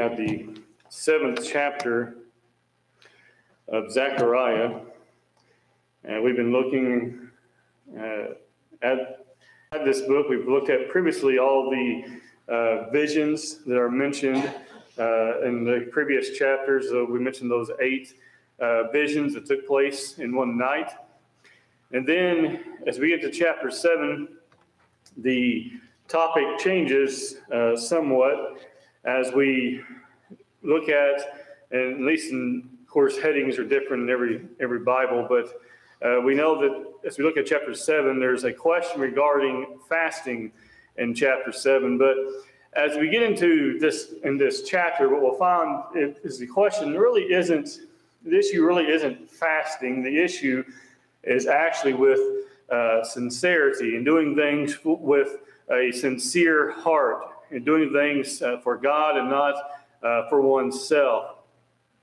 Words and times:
at 0.00 0.16
the 0.16 0.48
seventh 0.88 1.46
chapter 1.46 2.16
of 3.68 3.92
Zechariah, 3.92 4.80
and 6.02 6.20
we've 6.20 6.34
been 6.34 6.50
looking 6.50 7.30
uh, 7.96 8.34
at, 8.82 9.24
at 9.70 9.84
this 9.84 10.00
book. 10.00 10.28
We've 10.28 10.48
looked 10.48 10.68
at 10.68 10.88
previously 10.88 11.38
all 11.38 11.70
the 11.70 12.20
uh, 12.52 12.90
visions 12.90 13.58
that 13.66 13.78
are 13.78 13.88
mentioned 13.88 14.52
uh, 14.98 15.42
in 15.42 15.64
the 15.64 15.88
previous 15.92 16.36
chapters. 16.36 16.88
So 16.88 17.04
we 17.04 17.20
mentioned 17.20 17.48
those 17.48 17.70
eight 17.80 18.14
uh, 18.58 18.90
visions 18.92 19.32
that 19.34 19.46
took 19.46 19.64
place 19.64 20.18
in 20.18 20.34
one 20.34 20.58
night. 20.58 20.90
And 21.92 22.04
then 22.04 22.64
as 22.88 22.98
we 22.98 23.10
get 23.10 23.22
to 23.22 23.30
chapter 23.30 23.70
seven, 23.70 24.26
the 25.18 25.70
topic 26.08 26.58
changes 26.58 27.36
uh, 27.52 27.76
somewhat 27.76 28.58
as 29.04 29.32
we 29.32 29.82
look 30.62 30.88
at, 30.88 31.20
and 31.70 31.94
at 31.94 32.00
least 32.00 32.32
in 32.32 32.68
of 32.82 32.88
course 32.88 33.18
headings 33.18 33.58
are 33.58 33.64
different 33.64 34.04
in 34.04 34.10
every 34.10 34.42
every 34.60 34.78
Bible, 34.78 35.26
but 35.28 35.60
uh, 36.04 36.20
we 36.20 36.34
know 36.34 36.60
that 36.60 37.06
as 37.06 37.18
we 37.18 37.24
look 37.24 37.36
at 37.36 37.46
chapter 37.46 37.74
seven, 37.74 38.20
there's 38.20 38.44
a 38.44 38.52
question 38.52 39.00
regarding 39.00 39.78
fasting 39.88 40.52
in 40.96 41.14
chapter 41.14 41.52
seven. 41.52 41.98
But 41.98 42.16
as 42.74 42.96
we 42.96 43.08
get 43.08 43.22
into 43.22 43.78
this 43.78 44.14
in 44.24 44.36
this 44.36 44.62
chapter, 44.62 45.08
what 45.08 45.22
we'll 45.22 45.38
find 45.38 45.82
is 46.24 46.38
the 46.38 46.46
question 46.46 46.96
really 46.96 47.32
isn't 47.32 47.80
the 48.24 48.38
issue 48.38 48.64
really 48.64 48.88
isn't 48.88 49.30
fasting. 49.30 50.02
The 50.02 50.18
issue 50.18 50.64
is 51.22 51.46
actually 51.46 51.94
with 51.94 52.20
uh, 52.70 53.02
sincerity 53.04 53.96
and 53.96 54.04
doing 54.04 54.34
things 54.34 54.78
with 54.84 55.38
a 55.70 55.90
sincere 55.92 56.72
heart 56.72 57.33
and 57.50 57.64
doing 57.64 57.92
things 57.92 58.42
uh, 58.42 58.58
for 58.62 58.76
God 58.76 59.16
and 59.16 59.30
not 59.30 59.54
uh, 60.02 60.28
for 60.28 60.40
oneself. 60.40 61.36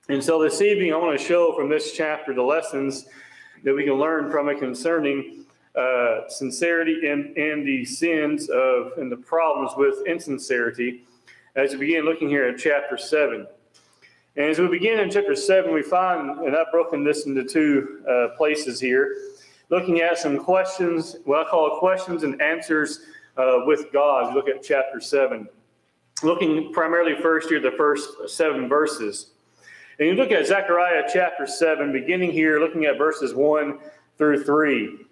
And 0.09 0.23
so 0.23 0.41
this 0.41 0.62
evening, 0.62 0.94
I 0.94 0.98
want 0.98 1.17
to 1.17 1.23
show 1.23 1.54
from 1.55 1.70
this 1.70 1.94
chapter 1.94 2.34
the 2.34 2.42
lessons 2.42 3.06
that 3.64 3.73
we 3.73 3.84
can 3.84 3.94
learn 3.94 4.31
from 4.31 4.50
it 4.50 4.59
concerning 4.59 5.45
uh, 5.75 6.28
sincerity 6.28 7.08
and, 7.08 7.38
and 7.38 7.66
the 7.66 7.86
sins 7.86 8.50
of 8.50 8.94
and 8.97 9.12
the 9.12 9.17
problems 9.17 9.72
with 9.78 10.06
insincerity 10.08 11.06
as 11.56 11.73
we 11.73 11.80
begin 11.80 12.06
looking 12.06 12.28
here 12.28 12.47
at 12.47 12.58
chapter 12.58 12.97
7. 12.97 13.47
And 14.38 14.45
as 14.45 14.59
we 14.59 14.67
begin 14.67 15.00
in 15.00 15.09
chapter 15.09 15.36
7, 15.36 15.73
we 15.73 15.81
find, 15.81 16.39
and 16.39 16.56
I've 16.56 16.72
broken 16.72 17.03
this 17.03 17.25
into 17.25 17.44
two 17.44 18.02
uh, 18.09 18.36
places 18.38 18.80
here, 18.80 19.16
looking 19.69 20.02
at 20.02 20.17
some 20.17 20.38
questions, 20.38 21.17
what 21.25 21.45
I 21.45 21.50
call 21.50 21.80
questions 21.80 22.23
and 22.23 22.42
answers 22.42 23.02
uh, 23.38 23.60
with 23.66 23.92
God. 23.92 24.34
Look 24.34 24.48
at 24.48 24.64
chapter 24.64 25.00
7. 25.00 25.48
Looking 26.24 26.72
primarily 26.74 27.16
first 27.22 27.50
here, 27.50 27.60
the 27.60 27.72
first 27.72 28.30
seven 28.30 28.70
verses. 28.70 29.32
And 30.00 30.08
you 30.08 30.16
look 30.16 30.32
at 30.32 30.48
Zechariah 30.48 31.04
chapter 31.12 31.46
7, 31.46 31.92
beginning 31.92 32.32
here, 32.32 32.59
looking 32.59 32.86
at 32.86 32.98
verses 32.98 33.34
1 33.34 33.80
through 34.18 34.44
3. 34.44 35.06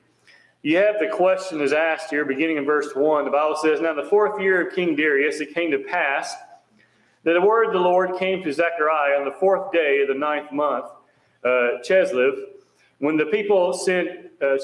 You 0.61 0.77
have 0.77 0.99
the 0.99 1.07
question 1.07 1.61
is 1.61 1.73
asked 1.73 2.09
here, 2.09 2.25
beginning 2.25 2.57
in 2.57 2.65
verse 2.65 2.93
1. 2.95 3.25
The 3.25 3.31
Bible 3.31 3.55
says, 3.55 3.81
Now, 3.81 3.93
the 3.93 4.09
fourth 4.09 4.41
year 4.41 4.67
of 4.67 4.75
King 4.75 4.95
Darius, 4.95 5.39
it 5.39 5.53
came 5.53 5.71
to 5.71 5.79
pass 5.79 6.35
that 7.23 7.33
the 7.33 7.41
word 7.41 7.67
of 7.67 7.73
the 7.73 7.79
Lord 7.79 8.17
came 8.17 8.43
to 8.43 8.51
Zechariah 8.51 9.19
on 9.19 9.25
the 9.25 9.35
fourth 9.39 9.71
day 9.71 10.01
of 10.01 10.07
the 10.07 10.15
ninth 10.15 10.51
month, 10.51 10.85
uh, 11.43 11.79
Chislev, 11.83 12.33
when 12.99 13.15
the 13.15 13.25
people 13.27 13.73
sent 13.73 14.09
uh, 14.41 14.57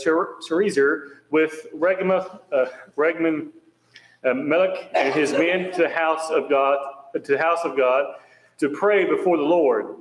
with 1.35 1.67
Regma, 1.75 2.39
uh, 2.53 2.67
Regman 2.95 3.49
uh, 4.23 4.33
Melech 4.33 4.89
and 4.93 5.13
his 5.13 5.33
men 5.33 5.69
to 5.73 5.81
the 5.81 5.89
house 5.89 6.29
of 6.29 6.49
God, 6.49 6.79
to 7.13 7.19
the 7.19 7.37
house 7.37 7.59
of 7.65 7.75
God, 7.75 8.15
to 8.59 8.69
pray 8.69 9.03
before 9.03 9.35
the 9.35 9.43
Lord, 9.43 9.97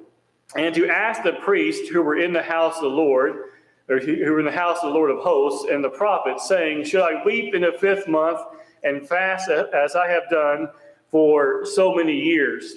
and 0.55 0.73
to 0.77 0.89
ask 0.89 1.25
the 1.25 1.33
priests 1.33 1.89
who 1.89 2.03
were 2.03 2.19
in 2.19 2.33
the 2.33 2.41
house 2.41 2.77
of 2.77 2.83
the 2.83 2.89
Lord, 2.89 3.51
or 3.89 3.99
who 3.99 4.17
were 4.31 4.39
in 4.39 4.47
the 4.47 4.53
house 4.53 4.79
of 4.81 4.93
the 4.93 4.95
Lord 4.95 5.11
of 5.11 5.19
hosts, 5.25 5.67
and 5.69 5.83
the 5.83 5.91
prophets, 5.91 6.47
saying, 6.47 6.85
Should 6.85 7.03
I 7.03 7.25
weep 7.25 7.53
in 7.53 7.63
the 7.63 7.73
fifth 7.81 8.07
month 8.07 8.39
and 8.85 9.05
fast 9.05 9.51
as 9.51 9.97
I 9.97 10.07
have 10.07 10.31
done 10.31 10.69
for 11.11 11.67
so 11.67 11.97
many 11.97 12.17
years? 12.17 12.77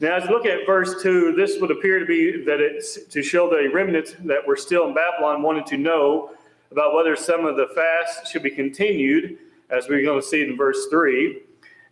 Now, 0.00 0.14
as 0.16 0.24
you 0.24 0.30
look 0.30 0.46
at 0.46 0.64
verse 0.64 1.02
2, 1.02 1.34
this 1.34 1.60
would 1.60 1.70
appear 1.70 1.98
to 1.98 2.06
be 2.06 2.42
that 2.46 2.58
it's 2.58 3.04
to 3.04 3.22
show 3.22 3.50
the 3.50 3.68
remnants 3.68 4.14
that 4.20 4.46
were 4.46 4.56
still 4.56 4.88
in 4.88 4.94
Babylon 4.94 5.42
wanted 5.42 5.66
to 5.66 5.76
know 5.76 6.30
about 6.72 6.94
whether 6.94 7.14
some 7.14 7.44
of 7.44 7.56
the 7.56 7.68
fast 7.74 8.32
should 8.32 8.42
be 8.42 8.50
continued, 8.50 9.38
as 9.70 9.88
we're 9.88 10.02
going 10.02 10.20
to 10.20 10.26
see 10.26 10.42
in 10.42 10.56
verse 10.56 10.86
3. 10.90 11.42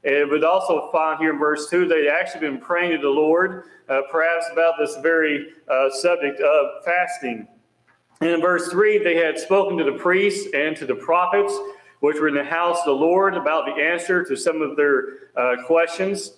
And 0.02 0.30
we'd 0.30 0.44
also 0.44 0.91
find 0.91 1.18
here 1.18 1.32
in 1.32 1.38
verse 1.38 1.68
2, 1.68 1.86
they'd 1.86 2.08
actually 2.08 2.41
been 2.41 2.58
praying 2.58 2.92
to 2.92 2.98
the 2.98 3.08
Lord, 3.08 3.64
uh, 3.88 4.00
perhaps 4.10 4.46
about 4.50 4.74
this 4.78 4.96
very 5.02 5.48
uh, 5.68 5.91
subject 5.91 6.41
of 6.41 6.82
fasting. 6.84 7.46
And 8.22 8.30
in 8.30 8.41
verse 8.41 8.68
3, 8.68 9.04
they 9.04 9.16
had 9.16 9.38
spoken 9.38 9.76
to 9.76 9.84
the 9.84 9.98
priests 9.98 10.48
and 10.54 10.74
to 10.78 10.86
the 10.86 10.94
prophets, 10.94 11.54
which 12.00 12.18
were 12.18 12.28
in 12.28 12.34
the 12.34 12.44
house 12.44 12.78
of 12.78 12.86
the 12.86 12.92
Lord, 12.92 13.34
about 13.34 13.66
the 13.66 13.82
answer 13.82 14.24
to 14.24 14.36
some 14.36 14.62
of 14.62 14.76
their 14.76 15.30
uh, 15.36 15.56
questions. 15.66 16.32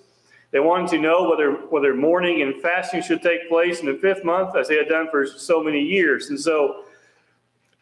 They 0.50 0.60
wanted 0.60 0.90
to 0.90 0.98
know 0.98 1.28
whether, 1.30 1.52
whether 1.52 1.94
mourning 1.94 2.42
and 2.42 2.60
fasting 2.60 3.02
should 3.02 3.22
take 3.22 3.48
place 3.48 3.80
in 3.80 3.86
the 3.86 3.94
fifth 3.94 4.24
month, 4.24 4.56
as 4.56 4.66
they 4.66 4.76
had 4.76 4.88
done 4.88 5.08
for 5.10 5.26
so 5.26 5.62
many 5.62 5.80
years. 5.80 6.30
And 6.30 6.38
so 6.38 6.84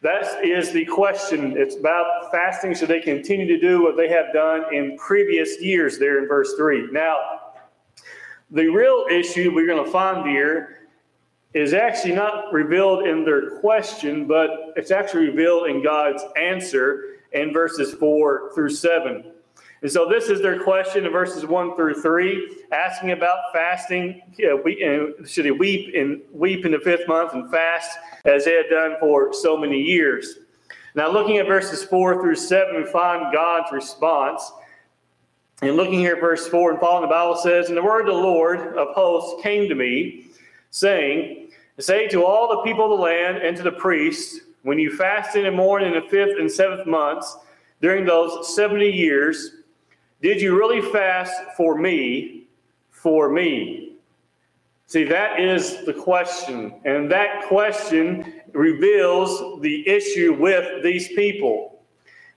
that 0.01 0.43
is 0.43 0.71
the 0.71 0.85
question. 0.85 1.55
It's 1.55 1.75
about 1.75 2.31
fasting. 2.31 2.73
Should 2.73 2.87
they 2.87 3.01
continue 3.01 3.45
to 3.47 3.59
do 3.59 3.83
what 3.83 3.95
they 3.95 4.09
have 4.09 4.33
done 4.33 4.73
in 4.73 4.97
previous 4.97 5.61
years, 5.61 5.99
there 5.99 6.21
in 6.21 6.27
verse 6.27 6.55
3. 6.55 6.89
Now, 6.91 7.19
the 8.49 8.67
real 8.67 9.05
issue 9.11 9.51
we're 9.53 9.67
going 9.67 9.83
to 9.83 9.91
find 9.91 10.27
here 10.27 10.89
is 11.53 11.73
actually 11.73 12.15
not 12.15 12.51
revealed 12.51 13.05
in 13.05 13.23
their 13.23 13.59
question, 13.59 14.25
but 14.25 14.73
it's 14.75 14.89
actually 14.89 15.27
revealed 15.27 15.67
in 15.67 15.83
God's 15.83 16.23
answer 16.35 17.17
in 17.33 17.53
verses 17.53 17.93
4 17.93 18.53
through 18.55 18.69
7. 18.69 19.31
And 19.81 19.91
so 19.91 20.07
this 20.07 20.29
is 20.29 20.41
their 20.41 20.61
question 20.61 21.05
in 21.05 21.11
verses 21.11 21.45
one 21.45 21.75
through 21.75 22.01
three, 22.01 22.63
asking 22.71 23.11
about 23.11 23.39
fasting. 23.51 24.21
we, 24.63 24.83
uh, 24.85 25.25
should 25.25 25.45
he 25.45 25.51
weep 25.51 25.95
in 25.95 26.21
weep 26.31 26.65
in 26.65 26.71
the 26.71 26.79
fifth 26.79 27.07
month 27.07 27.33
and 27.33 27.49
fast 27.49 27.97
as 28.25 28.45
they 28.45 28.53
had 28.53 28.69
done 28.69 28.95
for 28.99 29.33
so 29.33 29.57
many 29.57 29.79
years? 29.79 30.37
Now, 30.93 31.09
looking 31.09 31.37
at 31.37 31.47
verses 31.47 31.83
four 31.83 32.21
through 32.21 32.35
seven, 32.35 32.75
we 32.75 32.85
find 32.85 33.33
God's 33.33 33.71
response. 33.71 34.51
And 35.63 35.75
looking 35.75 35.99
here 35.99 36.15
at 36.15 36.21
verse 36.21 36.47
four 36.47 36.71
and 36.71 36.79
following, 36.79 37.03
the 37.03 37.07
Bible 37.07 37.37
says, 37.37 37.69
"And 37.69 37.77
the 37.77 37.83
word 37.83 38.01
of 38.01 38.15
the 38.15 38.21
Lord 38.21 38.77
of 38.77 38.89
hosts 38.89 39.41
came 39.41 39.67
to 39.67 39.75
me, 39.75 40.27
saying, 40.69 41.49
Say 41.79 42.07
to 42.09 42.23
all 42.23 42.47
the 42.49 42.61
people 42.61 42.85
of 42.85 42.99
the 42.99 43.03
land 43.03 43.37
and 43.37 43.57
to 43.57 43.63
the 43.63 43.71
priests, 43.71 44.41
when 44.61 44.77
you 44.77 44.95
fasted 44.95 45.45
and 45.45 45.55
mourn 45.55 45.83
in 45.83 45.93
the 45.93 46.07
fifth 46.07 46.37
and 46.37 46.51
seventh 46.51 46.85
months 46.85 47.35
during 47.81 48.05
those 48.05 48.55
seventy 48.55 48.91
years." 48.91 49.55
Did 50.21 50.39
you 50.39 50.57
really 50.57 50.81
fast 50.91 51.33
for 51.57 51.77
me, 51.77 52.47
for 52.91 53.29
me? 53.29 53.93
See, 54.85 55.03
that 55.05 55.39
is 55.39 55.83
the 55.85 55.93
question. 55.93 56.75
And 56.85 57.09
that 57.11 57.47
question 57.47 58.41
reveals 58.53 59.61
the 59.61 59.87
issue 59.87 60.33
with 60.33 60.83
these 60.83 61.07
people. 61.07 61.79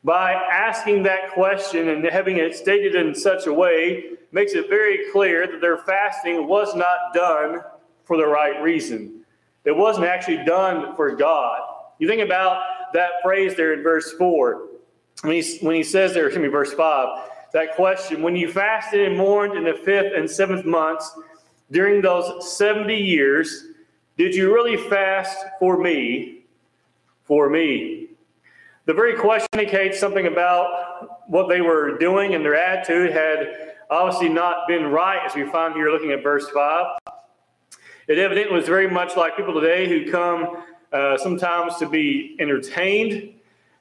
By 0.03 0.33
asking 0.33 1.03
that 1.03 1.33
question 1.33 1.89
and 1.89 2.05
having 2.05 2.37
it 2.39 2.55
stated 2.55 2.95
in 2.95 3.15
such 3.15 3.47
a 3.47 3.53
way, 3.53 4.11
makes 4.33 4.53
it 4.55 4.69
very 4.69 5.11
clear 5.13 5.47
that 5.47 5.61
their 5.61 5.79
fasting 5.79 6.47
was 6.47 6.75
not 6.75 7.13
done 7.13 7.61
for 8.05 8.17
the 8.17 8.27
right 8.27 8.63
reason. 8.63 9.25
It 9.65 9.77
wasn't 9.77 10.07
actually 10.07 10.45
done 10.45 10.95
for 10.97 11.15
God. 11.15 11.61
You 11.99 12.09
think 12.09 12.23
about 12.23 12.93
that 12.93 13.11
phrase 13.23 13.57
there 13.57 13.73
in 13.73 13.83
verse 13.83 14.13
4. 14.13 14.69
When 15.23 15.41
he, 15.41 15.59
when 15.59 15.75
he 15.75 15.83
says 15.83 16.13
there, 16.13 16.27
excuse 16.27 16.43
me, 16.43 16.49
verse 16.49 16.75
5, 16.75 17.31
that 17.55 17.77
question. 17.77 18.21
When 18.21 18.37
you 18.37 18.51
fasted 18.51 19.07
and 19.07 19.17
mourned 19.17 19.57
in 19.57 19.65
the 19.65 19.73
fifth 19.73 20.13
and 20.15 20.29
seventh 20.31 20.67
months 20.67 21.11
during 21.71 22.03
those 22.03 22.57
70 22.57 22.95
years, 22.95 23.69
did 24.19 24.35
you 24.35 24.53
really 24.53 24.77
fast 24.77 25.39
for 25.61 25.79
me? 25.79 26.45
For 27.23 27.49
me. 27.49 28.09
The 28.87 28.93
very 28.93 29.17
question 29.17 29.49
indicates 29.53 29.99
something 29.99 30.27
about 30.27 31.29
what 31.31 31.49
they 31.49 31.61
were 31.61 31.97
doing, 31.97 32.35
and 32.35 32.45
their 32.45 32.57
attitude 32.57 33.13
had 33.13 33.77
obviously 33.89 34.29
not 34.29 34.67
been 34.67 34.87
right, 34.87 35.21
as 35.25 35.35
we 35.35 35.49
find 35.49 35.75
here 35.75 35.91
looking 35.91 36.11
at 36.11 36.23
verse 36.23 36.49
5. 36.51 36.99
It 38.09 38.19
evidently 38.19 38.55
was 38.55 38.67
very 38.67 38.91
much 38.91 39.17
like 39.17 39.37
people 39.37 39.55
today 39.55 39.89
who 39.89 40.11
come 40.11 40.65
uh, 40.93 41.17
sometimes 41.19 41.77
to 41.77 41.89
be 41.89 42.37
entertained 42.41 43.34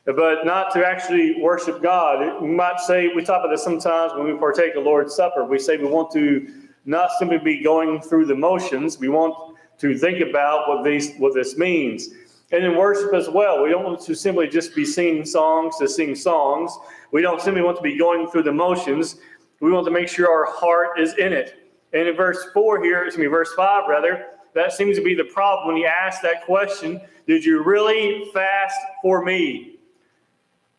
but 0.05 0.45
not 0.45 0.73
to 0.73 0.85
actually 0.85 1.41
worship 1.41 1.81
God. 1.81 2.41
We 2.41 2.49
might 2.49 2.79
say, 2.79 3.09
we 3.15 3.23
talk 3.23 3.39
about 3.39 3.49
this 3.49 3.63
sometimes 3.63 4.13
when 4.13 4.25
we 4.25 4.37
partake 4.37 4.73
the 4.73 4.81
Lord's 4.81 5.15
Supper. 5.15 5.45
We 5.45 5.59
say 5.59 5.77
we 5.77 5.85
want 5.85 6.11
to 6.11 6.63
not 6.85 7.09
simply 7.17 7.37
be 7.37 7.63
going 7.63 8.01
through 8.01 8.25
the 8.25 8.35
motions, 8.35 8.99
we 8.99 9.07
want 9.07 9.55
to 9.79 9.97
think 9.97 10.19
about 10.19 10.67
what, 10.67 10.83
these, 10.83 11.15
what 11.15 11.33
this 11.33 11.57
means. 11.57 12.09
And 12.51 12.63
in 12.63 12.75
worship 12.75 13.13
as 13.13 13.29
well, 13.29 13.63
we 13.63 13.69
don't 13.69 13.83
want 13.83 14.01
to 14.01 14.13
simply 14.13 14.47
just 14.47 14.75
be 14.75 14.85
singing 14.85 15.25
songs 15.25 15.77
to 15.79 15.87
sing 15.87 16.13
songs. 16.13 16.77
We 17.11 17.21
don't 17.21 17.41
simply 17.41 17.61
want 17.61 17.77
to 17.77 17.83
be 17.83 17.97
going 17.97 18.27
through 18.27 18.43
the 18.43 18.51
motions. 18.51 19.15
We 19.59 19.71
want 19.71 19.85
to 19.85 19.91
make 19.91 20.07
sure 20.07 20.29
our 20.29 20.45
heart 20.45 20.99
is 20.99 21.17
in 21.17 21.33
it. 21.33 21.71
And 21.93 22.07
in 22.07 22.15
verse 22.15 22.45
4 22.53 22.83
here, 22.83 23.05
excuse 23.05 23.23
me, 23.23 23.27
verse 23.27 23.53
5 23.55 23.89
rather, 23.89 24.25
that 24.53 24.73
seems 24.73 24.97
to 24.97 25.03
be 25.03 25.15
the 25.15 25.23
problem 25.23 25.69
when 25.69 25.77
he 25.77 25.85
asks 25.85 26.21
that 26.21 26.45
question 26.45 27.01
Did 27.25 27.43
you 27.43 27.63
really 27.63 28.29
fast 28.33 28.77
for 29.01 29.23
me? 29.23 29.72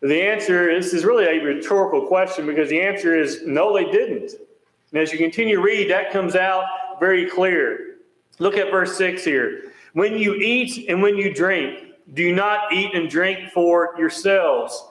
The 0.05 0.21
answer 0.21 0.67
this 0.75 0.93
is 0.93 1.03
really 1.03 1.25
a 1.25 1.43
rhetorical 1.43 2.07
question 2.07 2.45
because 2.45 2.69
the 2.69 2.79
answer 2.79 3.19
is 3.19 3.41
no, 3.47 3.73
they 3.73 3.91
didn't. 3.91 4.33
And 4.93 5.01
as 5.01 5.11
you 5.11 5.17
continue 5.17 5.57
to 5.57 5.63
read, 5.63 5.91
that 5.91 6.13
comes 6.13 6.37
out 6.37 6.67
very 7.01 7.29
clear. 7.29 7.97
Look 8.39 8.59
at 8.59 8.71
verse 8.71 8.99
6 8.99 9.25
here. 9.25 9.73
When 9.95 10.19
you 10.19 10.35
eat 10.35 10.91
and 10.91 11.01
when 11.01 11.17
you 11.17 11.33
drink, 11.33 11.95
do 12.13 12.35
not 12.35 12.71
eat 12.71 12.95
and 12.95 13.09
drink 13.09 13.51
for 13.53 13.95
yourselves. 13.97 14.89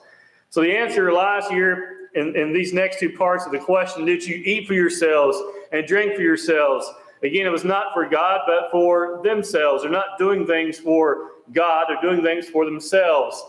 So 0.50 0.62
the 0.62 0.76
answer 0.76 1.12
lies 1.12 1.46
here 1.46 2.10
in, 2.16 2.34
in 2.34 2.52
these 2.52 2.72
next 2.72 2.98
two 2.98 3.10
parts 3.10 3.46
of 3.46 3.52
the 3.52 3.60
question 3.60 4.04
Did 4.04 4.26
you 4.26 4.42
eat 4.44 4.66
for 4.66 4.74
yourselves 4.74 5.40
and 5.70 5.86
drink 5.86 6.16
for 6.16 6.22
yourselves? 6.22 6.90
Again, 7.22 7.46
it 7.46 7.50
was 7.50 7.64
not 7.64 7.94
for 7.94 8.04
God, 8.08 8.40
but 8.48 8.68
for 8.72 9.20
themselves. 9.22 9.82
They're 9.84 9.92
not 9.92 10.18
doing 10.18 10.44
things 10.44 10.76
for 10.76 11.30
God, 11.52 11.86
they're 11.88 12.02
doing 12.02 12.24
things 12.24 12.48
for 12.48 12.64
themselves. 12.64 13.40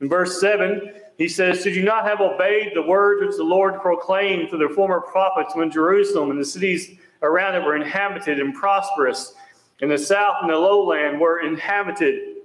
In 0.00 0.08
verse 0.08 0.40
7, 0.40 0.94
he 1.18 1.28
says, 1.28 1.62
Did 1.62 1.76
you 1.76 1.84
not 1.84 2.04
have 2.04 2.20
obeyed 2.20 2.72
the 2.74 2.82
words 2.82 3.22
which 3.24 3.36
the 3.36 3.44
Lord 3.44 3.80
proclaimed 3.80 4.50
to 4.50 4.56
the 4.56 4.68
former 4.74 5.00
prophets 5.00 5.54
when 5.54 5.70
Jerusalem 5.70 6.30
and 6.30 6.40
the 6.40 6.44
cities 6.44 6.96
around 7.22 7.54
it 7.54 7.64
were 7.64 7.76
inhabited 7.76 8.40
and 8.40 8.54
prosperous, 8.54 9.34
and 9.80 9.90
the 9.90 9.98
south 9.98 10.36
and 10.42 10.50
the 10.50 10.56
lowland 10.56 11.20
were 11.20 11.40
inhabited? 11.40 12.36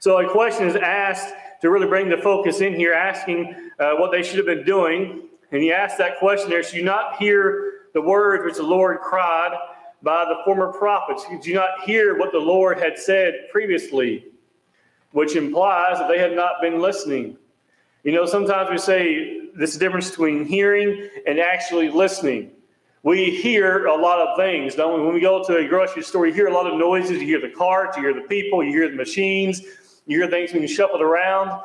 So 0.00 0.18
a 0.18 0.30
question 0.30 0.68
is 0.68 0.76
asked 0.76 1.34
to 1.60 1.70
really 1.70 1.86
bring 1.86 2.08
the 2.08 2.18
focus 2.18 2.60
in 2.60 2.74
here, 2.74 2.92
asking 2.92 3.54
uh, 3.80 3.94
what 3.94 4.12
they 4.12 4.22
should 4.22 4.36
have 4.36 4.46
been 4.46 4.64
doing. 4.64 5.28
And 5.50 5.62
he 5.62 5.72
asked 5.72 5.98
that 5.98 6.18
question 6.18 6.50
there, 6.50 6.62
Should 6.62 6.76
you 6.76 6.84
not 6.84 7.16
hear 7.16 7.72
the 7.94 8.02
words 8.02 8.44
which 8.44 8.56
the 8.56 8.62
Lord 8.62 9.00
cried 9.00 9.56
by 10.02 10.24
the 10.24 10.36
former 10.44 10.72
prophets? 10.72 11.24
Did 11.28 11.44
you 11.46 11.54
not 11.54 11.82
hear 11.84 12.16
what 12.18 12.32
the 12.32 12.38
Lord 12.38 12.78
had 12.78 12.98
said 12.98 13.48
previously? 13.50 14.26
Which 15.12 15.36
implies 15.36 15.98
that 15.98 16.08
they 16.08 16.18
had 16.18 16.36
not 16.36 16.60
been 16.60 16.80
listening. 16.80 17.38
You 18.04 18.12
know, 18.12 18.26
sometimes 18.26 18.70
we 18.70 18.78
say 18.78 19.48
this 19.54 19.76
difference 19.76 20.10
between 20.10 20.44
hearing 20.44 21.08
and 21.26 21.40
actually 21.40 21.90
listening. 21.90 22.52
We 23.02 23.30
hear 23.30 23.86
a 23.86 23.96
lot 23.96 24.20
of 24.20 24.36
things, 24.36 24.74
don't 24.74 24.98
we? 24.98 25.04
When 25.04 25.14
we 25.14 25.20
go 25.20 25.44
to 25.44 25.56
a 25.56 25.66
grocery 25.66 26.02
store, 26.02 26.26
you 26.26 26.32
hear 26.32 26.48
a 26.48 26.52
lot 26.52 26.66
of 26.66 26.78
noises. 26.78 27.20
You 27.20 27.26
hear 27.26 27.40
the 27.40 27.50
carts, 27.50 27.96
you 27.96 28.02
hear 28.02 28.14
the 28.14 28.28
people, 28.28 28.62
you 28.62 28.70
hear 28.70 28.88
the 28.88 28.96
machines, 28.96 29.62
you 30.06 30.18
hear 30.18 30.28
things 30.28 30.52
being 30.52 30.66
shuffled 30.66 31.00
around. 31.00 31.62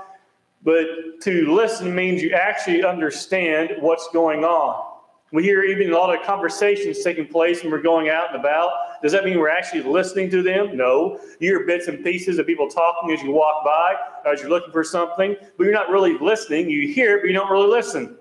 But 0.63 1.21
to 1.21 1.53
listen 1.53 1.93
means 1.93 2.21
you 2.21 2.31
actually 2.31 2.83
understand 2.83 3.75
what's 3.79 4.07
going 4.13 4.43
on. 4.43 4.92
We 5.33 5.41
hear 5.41 5.63
even 5.63 5.91
a 5.91 5.97
lot 5.97 6.15
of 6.15 6.23
conversations 6.23 7.03
taking 7.03 7.25
place 7.25 7.63
when 7.63 7.71
we're 7.71 7.81
going 7.81 8.07
out 8.07 8.27
and 8.27 8.39
about. 8.39 9.01
Does 9.01 9.11
that 9.13 9.25
mean 9.25 9.39
we're 9.39 9.49
actually 9.49 9.81
listening 9.81 10.29
to 10.29 10.43
them? 10.43 10.77
No. 10.77 11.19
You 11.39 11.49
hear 11.49 11.65
bits 11.65 11.87
and 11.87 12.03
pieces 12.03 12.37
of 12.37 12.45
people 12.45 12.69
talking 12.69 13.11
as 13.11 13.23
you 13.23 13.31
walk 13.31 13.65
by, 13.65 13.95
as 14.31 14.41
you're 14.41 14.51
looking 14.51 14.71
for 14.71 14.83
something, 14.83 15.35
but 15.57 15.63
you're 15.63 15.73
not 15.73 15.89
really 15.89 16.19
listening. 16.19 16.69
You 16.69 16.87
hear 16.87 17.17
it, 17.17 17.21
but 17.21 17.27
you 17.29 17.33
don't 17.33 17.49
really 17.49 17.67
listen. 17.67 18.15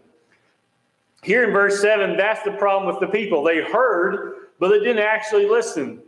Here 1.22 1.44
in 1.44 1.52
verse 1.52 1.82
7, 1.82 2.16
that's 2.16 2.42
the 2.44 2.52
problem 2.52 2.90
with 2.90 2.98
the 2.98 3.14
people. 3.14 3.44
They 3.44 3.60
heard, 3.60 4.48
but 4.58 4.70
they 4.70 4.78
didn't 4.78 5.00
actually 5.00 5.46
listen. 5.46 6.00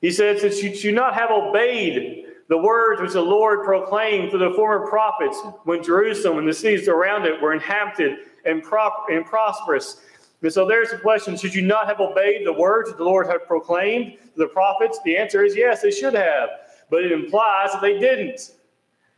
He 0.00 0.10
says 0.10 0.42
that 0.42 0.60
you 0.60 0.74
should 0.74 0.96
not 0.96 1.14
have 1.14 1.30
obeyed 1.30 2.24
the 2.48 2.58
words 2.58 3.00
which 3.00 3.12
the 3.12 3.22
Lord 3.22 3.64
proclaimed 3.64 4.32
to 4.32 4.38
the 4.38 4.50
former 4.56 4.88
prophets 4.88 5.40
when 5.62 5.84
Jerusalem 5.84 6.38
and 6.38 6.48
the 6.48 6.52
cities 6.52 6.88
around 6.88 7.26
it 7.26 7.40
were 7.40 7.52
inhabited 7.52 8.18
and, 8.44 8.62
and 9.08 9.24
prosperous. 9.24 10.00
And 10.42 10.52
so 10.52 10.66
there's 10.66 10.90
the 10.90 10.98
question 10.98 11.36
Should 11.36 11.54
you 11.54 11.62
not 11.62 11.86
have 11.86 12.00
obeyed 12.00 12.46
the 12.46 12.52
words 12.52 12.90
that 12.90 12.98
the 12.98 13.04
Lord 13.04 13.26
had 13.26 13.46
proclaimed 13.46 14.18
to 14.34 14.38
the 14.38 14.48
prophets? 14.48 14.98
The 15.04 15.16
answer 15.16 15.44
is 15.44 15.56
yes, 15.56 15.82
they 15.82 15.90
should 15.90 16.14
have. 16.14 16.50
But 16.90 17.04
it 17.04 17.12
implies 17.12 17.72
that 17.72 17.80
they 17.80 17.98
didn't. 17.98 18.52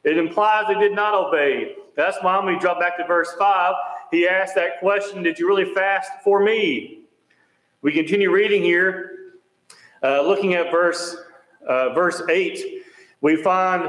It 0.04 0.16
implies 0.16 0.66
they 0.68 0.74
did 0.74 0.94
not 0.94 1.14
obey. 1.14 1.74
That's 1.96 2.16
why 2.22 2.38
when 2.38 2.54
we 2.54 2.60
drop 2.60 2.80
back 2.80 2.96
to 2.98 3.04
verse 3.04 3.34
5, 3.38 3.74
he 4.10 4.28
asked 4.28 4.54
that 4.54 4.78
question 4.78 5.22
Did 5.22 5.38
you 5.38 5.48
really 5.48 5.74
fast 5.74 6.10
for 6.22 6.42
me? 6.42 7.00
We 7.82 7.92
continue 7.92 8.32
reading 8.32 8.62
here, 8.62 9.34
uh, 10.02 10.22
looking 10.22 10.54
at 10.54 10.70
verse, 10.70 11.16
uh, 11.66 11.90
verse 11.90 12.22
8. 12.28 12.82
We 13.20 13.36
find 13.36 13.84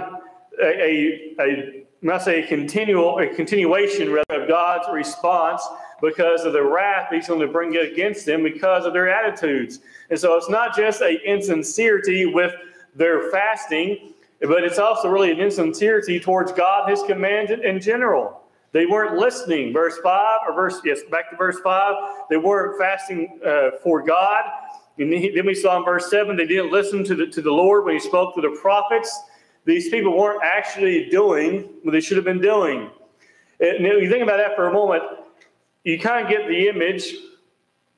a, 0.61 0.65
a, 0.65 1.35
a 1.39 1.85
must 2.01 2.25
say 2.25 2.43
a 2.43 2.47
continual 2.47 3.19
a 3.19 3.27
continuation 3.27 4.11
rather 4.11 4.43
of 4.43 4.47
God's 4.47 4.87
response 4.91 5.61
because 6.01 6.45
of 6.45 6.53
the 6.53 6.63
wrath 6.63 7.09
he's 7.11 7.27
going 7.27 7.39
to 7.39 7.47
bring 7.47 7.75
against 7.77 8.25
them 8.25 8.43
because 8.43 8.85
of 8.85 8.93
their 8.93 9.09
attitudes. 9.09 9.79
And 10.09 10.19
so 10.19 10.35
it's 10.35 10.49
not 10.49 10.75
just 10.75 11.01
a 11.01 11.21
insincerity 11.23 12.25
with 12.25 12.53
their 12.95 13.31
fasting, 13.31 14.13
but 14.41 14.63
it's 14.63 14.79
also 14.79 15.09
really 15.09 15.31
an 15.31 15.39
insincerity 15.39 16.19
towards 16.19 16.51
God, 16.51 16.89
his 16.89 17.03
commands 17.03 17.51
in 17.51 17.79
general. 17.79 18.41
They 18.71 18.85
weren't 18.85 19.17
listening. 19.17 19.73
Verse 19.73 19.97
5, 20.03 20.39
or 20.47 20.53
verse, 20.53 20.79
yes, 20.85 20.99
back 21.09 21.29
to 21.31 21.35
verse 21.35 21.59
5. 21.63 21.95
They 22.29 22.37
weren't 22.37 22.79
fasting 22.79 23.39
uh, 23.45 23.71
for 23.83 24.01
God. 24.01 24.43
And 24.99 25.11
then 25.11 25.45
we 25.45 25.55
saw 25.55 25.77
in 25.77 25.85
verse 25.85 26.09
7, 26.09 26.35
they 26.35 26.45
didn't 26.45 26.71
listen 26.71 27.03
to 27.05 27.15
the, 27.15 27.27
to 27.27 27.41
the 27.41 27.51
Lord 27.51 27.85
when 27.85 27.95
he 27.95 27.99
spoke 27.99 28.35
to 28.35 28.41
the 28.41 28.57
prophets. 28.61 29.17
These 29.65 29.89
people 29.89 30.15
weren't 30.15 30.43
actually 30.43 31.09
doing 31.09 31.69
what 31.83 31.91
they 31.91 32.01
should 32.01 32.17
have 32.17 32.25
been 32.25 32.41
doing. 32.41 32.89
And 33.59 33.83
you 33.83 34.09
think 34.09 34.23
about 34.23 34.37
that 34.37 34.55
for 34.55 34.67
a 34.67 34.73
moment, 34.73 35.03
you 35.83 35.99
kind 35.99 36.23
of 36.23 36.29
get 36.29 36.47
the 36.47 36.67
image, 36.67 37.15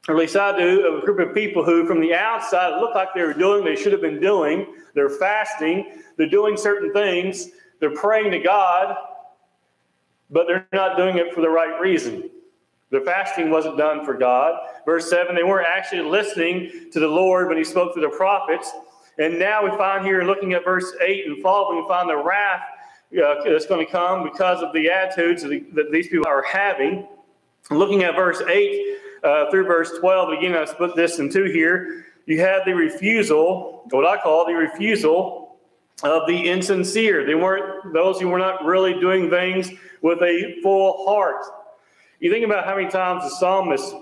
or 0.07 0.16
at 0.16 0.19
least 0.19 0.36
I 0.36 0.57
do, 0.57 0.88
of 0.88 1.04
a 1.04 1.06
group 1.06 1.19
of 1.19 1.36
people 1.36 1.63
who, 1.63 1.86
from 1.86 2.00
the 2.00 2.13
outside, 2.13 2.80
look 2.80 2.95
like 2.95 3.10
they 3.13 3.24
were 3.24 3.33
doing 3.33 3.63
they 3.63 3.75
should 3.75 3.92
have 3.92 4.01
been 4.01 4.19
doing. 4.19 4.75
They're 4.94 5.10
fasting, 5.10 6.01
they're 6.18 6.30
doing 6.30 6.57
certain 6.57 6.92
things, 6.92 7.50
they're 7.80 7.95
praying 7.95 8.31
to 8.31 8.39
God, 8.39 8.95
but 10.30 10.48
they're 10.48 10.68
not 10.74 10.98
doing 10.98 11.18
it 11.18 11.33
for 11.33 11.42
the 11.42 11.50
right 11.50 11.80
reason. 11.80 12.30
Their 12.89 13.01
fasting 13.01 13.50
wasn't 13.50 13.78
done 13.78 14.04
for 14.04 14.13
God. 14.13 14.60
Verse 14.86 15.10
7, 15.10 15.33
they 15.33 15.44
weren't 15.44 15.68
actually 15.68 16.01
listening 16.01 16.89
to 16.92 17.00
the 17.00 17.07
Lord 17.07 17.48
when 17.48 17.57
He 17.57 17.63
spoke 17.63 17.94
to 17.95 18.01
the 18.01 18.10
prophets. 18.10 18.72
And 19.18 19.39
now 19.39 19.63
we 19.63 19.69
find 19.78 20.06
here, 20.06 20.24
looking 20.24 20.54
at 20.54 20.66
verse 20.66 20.94
8 21.01 21.25
and 21.25 21.42
following, 21.42 21.81
we 21.81 21.88
find 21.88 22.10
the 22.10 22.18
wrath 22.18 22.62
uh, 23.13 23.36
that's 23.45 23.66
going 23.66 23.86
to 23.86 23.92
come 23.92 24.24
because 24.24 24.62
of 24.62 24.74
the 24.74 24.89
attitudes 24.89 25.44
that 25.44 25.89
these 25.92 26.07
people 26.07 26.28
are 26.28 26.44
having. 26.44 27.07
Looking 27.69 28.04
at 28.04 28.16
verse 28.16 28.42
8 28.42 28.98
uh, 29.24 29.52
through 29.52 29.66
verse 29.66 29.92
12, 30.00 30.30
again, 30.38 30.56
I 30.56 30.66
split 30.66 30.96
this 30.96 31.19
in 31.19 31.31
two 31.31 31.46
here. 31.46 32.06
You 32.25 32.40
have 32.42 32.66
the 32.66 32.74
refusal, 32.74 33.83
what 33.92 34.06
I 34.06 34.21
call 34.21 34.45
the 34.45 34.54
refusal 34.54 35.57
of 36.04 36.28
the 36.28 36.50
insincere. 36.50 37.26
They 37.26 37.35
weren't 37.35 37.94
those 37.94 38.19
who 38.19 38.30
were 38.30 38.40
not 38.40 38.66
really 38.66 39.00
doing 39.00 39.30
things 39.30 39.69
with 40.02 40.21
a 40.21 40.59
full 40.64 41.06
heart. 41.06 41.44
You 42.19 42.31
think 42.31 42.45
about 42.45 42.66
how 42.66 42.76
many 42.76 42.90
times 42.90 43.24
the 43.24 43.30
psalmist 43.30 43.95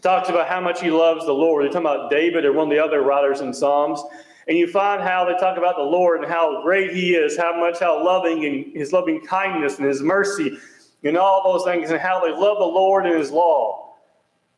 talks 0.00 0.28
about 0.28 0.48
how 0.48 0.60
much 0.60 0.80
he 0.80 0.90
loves 0.90 1.26
the 1.26 1.32
Lord. 1.32 1.64
They 1.64 1.68
talk 1.68 1.80
about 1.80 2.10
David 2.10 2.44
or 2.44 2.52
one 2.52 2.68
of 2.68 2.70
the 2.70 2.82
other 2.82 3.02
writers 3.02 3.40
in 3.40 3.52
Psalms. 3.52 4.02
And 4.48 4.56
you 4.56 4.66
find 4.66 5.02
how 5.02 5.24
they 5.24 5.34
talk 5.34 5.58
about 5.58 5.76
the 5.76 5.82
Lord 5.82 6.22
and 6.22 6.30
how 6.30 6.62
great 6.62 6.92
he 6.92 7.14
is, 7.14 7.36
how 7.36 7.58
much, 7.58 7.78
how 7.78 8.02
loving 8.04 8.44
and 8.46 8.74
his 8.74 8.92
loving 8.92 9.20
kindness 9.24 9.78
and 9.78 9.86
his 9.86 10.02
mercy 10.02 10.56
and 11.02 11.16
all 11.16 11.52
those 11.52 11.64
things, 11.64 11.90
and 11.90 12.00
how 12.00 12.20
they 12.20 12.30
love 12.30 12.58
the 12.58 12.64
Lord 12.64 13.06
and 13.06 13.18
his 13.18 13.30
law. 13.30 13.94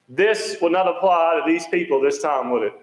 This 0.09 0.57
would 0.61 0.73
not 0.73 0.89
apply 0.89 1.41
to 1.41 1.51
these 1.51 1.67
people 1.69 2.01
this 2.01 2.21
time, 2.21 2.51
would 2.51 2.65
it? 2.65 2.75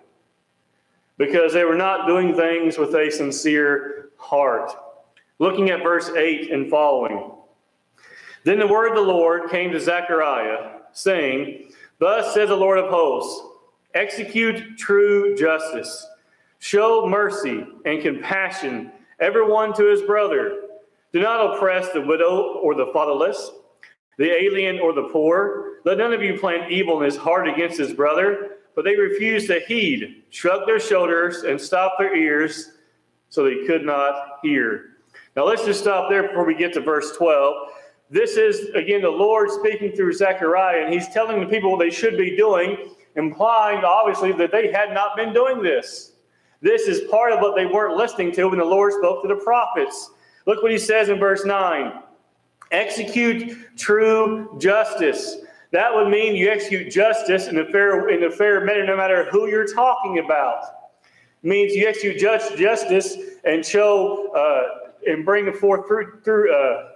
Because 1.17 1.53
they 1.53 1.65
were 1.65 1.75
not 1.75 2.07
doing 2.07 2.33
things 2.33 2.77
with 2.77 2.95
a 2.95 3.11
sincere 3.11 4.09
heart. 4.17 4.71
Looking 5.37 5.69
at 5.69 5.83
verse 5.83 6.09
8 6.09 6.51
and 6.51 6.69
following. 6.69 7.31
Then 8.45 8.59
the 8.59 8.67
word 8.67 8.89
of 8.89 8.95
the 8.95 9.01
Lord 9.01 9.49
came 9.49 9.71
to 9.71 9.79
Zechariah, 9.79 10.79
saying, 10.93 11.71
Thus 11.99 12.33
says 12.33 12.49
the 12.49 12.55
Lord 12.55 12.79
of 12.79 12.89
hosts, 12.89 13.45
execute 13.93 14.77
true 14.77 15.35
justice, 15.35 16.07
show 16.59 17.05
mercy 17.05 17.65
and 17.85 18.01
compassion, 18.01 18.91
everyone 19.19 19.73
to 19.73 19.85
his 19.85 20.01
brother 20.03 20.68
do 21.13 21.21
not 21.21 21.55
oppress 21.55 21.89
the 21.91 22.01
widow 22.01 22.59
or 22.61 22.75
the 22.75 22.87
fatherless, 22.93 23.51
the 24.17 24.31
alien 24.31 24.79
or 24.79 24.93
the 24.93 25.09
poor. 25.11 25.79
Let 25.85 25.97
none 25.97 26.13
of 26.13 26.21
you 26.21 26.37
plan 26.37 26.71
evil 26.71 26.99
in 26.99 27.05
his 27.05 27.17
heart 27.17 27.47
against 27.47 27.77
his 27.77 27.93
brother. 27.93 28.57
But 28.75 28.85
they 28.85 28.95
refused 28.95 29.47
to 29.47 29.59
heed, 29.59 30.23
shrugged 30.29 30.67
their 30.67 30.79
shoulders, 30.79 31.43
and 31.43 31.59
stopped 31.59 31.95
their 31.99 32.15
ears 32.15 32.71
so 33.29 33.43
they 33.43 33.65
could 33.65 33.83
not 33.83 34.39
hear. 34.41 34.97
Now 35.35 35.45
let's 35.45 35.65
just 35.65 35.81
stop 35.81 36.09
there 36.09 36.27
before 36.27 36.45
we 36.45 36.55
get 36.55 36.73
to 36.73 36.81
verse 36.81 37.15
12. 37.17 37.69
This 38.09 38.37
is, 38.37 38.69
again, 38.75 39.01
the 39.01 39.09
Lord 39.09 39.51
speaking 39.51 39.91
through 39.91 40.13
Zechariah, 40.13 40.83
and 40.83 40.93
he's 40.93 41.09
telling 41.09 41.39
the 41.39 41.45
people 41.45 41.71
what 41.71 41.79
they 41.79 41.89
should 41.89 42.17
be 42.17 42.35
doing, 42.35 42.95
implying, 43.15 43.83
obviously, 43.83 44.31
that 44.33 44.51
they 44.51 44.71
had 44.71 44.93
not 44.93 45.15
been 45.15 45.33
doing 45.33 45.61
this. 45.61 46.13
This 46.61 46.83
is 46.83 47.09
part 47.11 47.31
of 47.31 47.39
what 47.39 47.55
they 47.55 47.65
weren't 47.65 47.95
listening 47.95 48.31
to 48.33 48.45
when 48.45 48.59
the 48.59 48.65
Lord 48.65 48.93
spoke 48.93 49.21
to 49.21 49.27
the 49.27 49.35
prophets. 49.35 50.11
Look 50.45 50.63
what 50.63 50.71
he 50.71 50.77
says 50.77 51.09
in 51.09 51.19
verse 51.19 51.45
9 51.45 52.03
execute 52.71 53.57
true 53.77 54.55
justice. 54.59 55.37
That 55.71 55.93
would 55.93 56.07
mean 56.07 56.35
you 56.35 56.49
execute 56.49 56.91
justice 56.91 57.47
in 57.47 57.57
a 57.57 57.65
fair, 57.65 58.09
in 58.09 58.23
a 58.23 58.31
fair 58.31 58.63
manner 58.63 58.85
no 58.85 58.97
matter 58.97 59.25
who 59.31 59.47
you're 59.47 59.67
talking 59.67 60.19
about. 60.19 60.63
It 61.43 61.47
means 61.47 61.73
you 61.73 61.87
execute 61.87 62.19
just, 62.19 62.57
justice 62.57 63.15
and 63.43 63.65
show 63.65 64.33
uh, 64.33 64.89
and 65.07 65.25
bring 65.25 65.51
forth 65.53 65.87
through, 65.87 66.21
through 66.23 66.53
uh, 66.53 66.89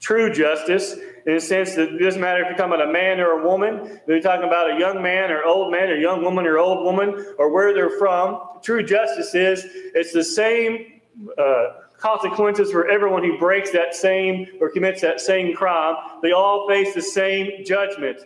true 0.00 0.32
justice 0.32 0.94
in 1.26 1.34
the 1.34 1.40
sense 1.40 1.74
that 1.74 1.94
it 1.94 1.98
doesn't 1.98 2.20
matter 2.20 2.42
if 2.42 2.48
you're 2.48 2.56
talking 2.56 2.74
about 2.74 2.88
a 2.88 2.92
man 2.92 3.18
or 3.18 3.40
a 3.40 3.46
woman, 3.46 3.80
if 3.80 4.02
you're 4.06 4.20
talking 4.20 4.46
about 4.46 4.70
a 4.70 4.78
young 4.78 5.02
man 5.02 5.32
or 5.32 5.42
old 5.42 5.72
man 5.72 5.88
or 5.88 5.96
young 5.96 6.22
woman 6.22 6.46
or 6.46 6.58
old 6.58 6.84
woman 6.84 7.34
or 7.38 7.50
where 7.50 7.74
they're 7.74 7.98
from. 7.98 8.40
True 8.62 8.82
justice 8.84 9.34
is 9.34 9.64
it's 9.94 10.12
the 10.12 10.22
same 10.22 11.00
uh, 11.36 11.64
consequences 11.98 12.70
for 12.70 12.88
everyone 12.88 13.24
who 13.24 13.38
breaks 13.38 13.70
that 13.72 13.94
same 13.94 14.46
or 14.60 14.70
commits 14.70 15.00
that 15.00 15.20
same 15.20 15.54
crime. 15.54 15.96
They 16.22 16.32
all 16.32 16.68
face 16.68 16.94
the 16.94 17.02
same 17.02 17.64
judgment. 17.64 18.20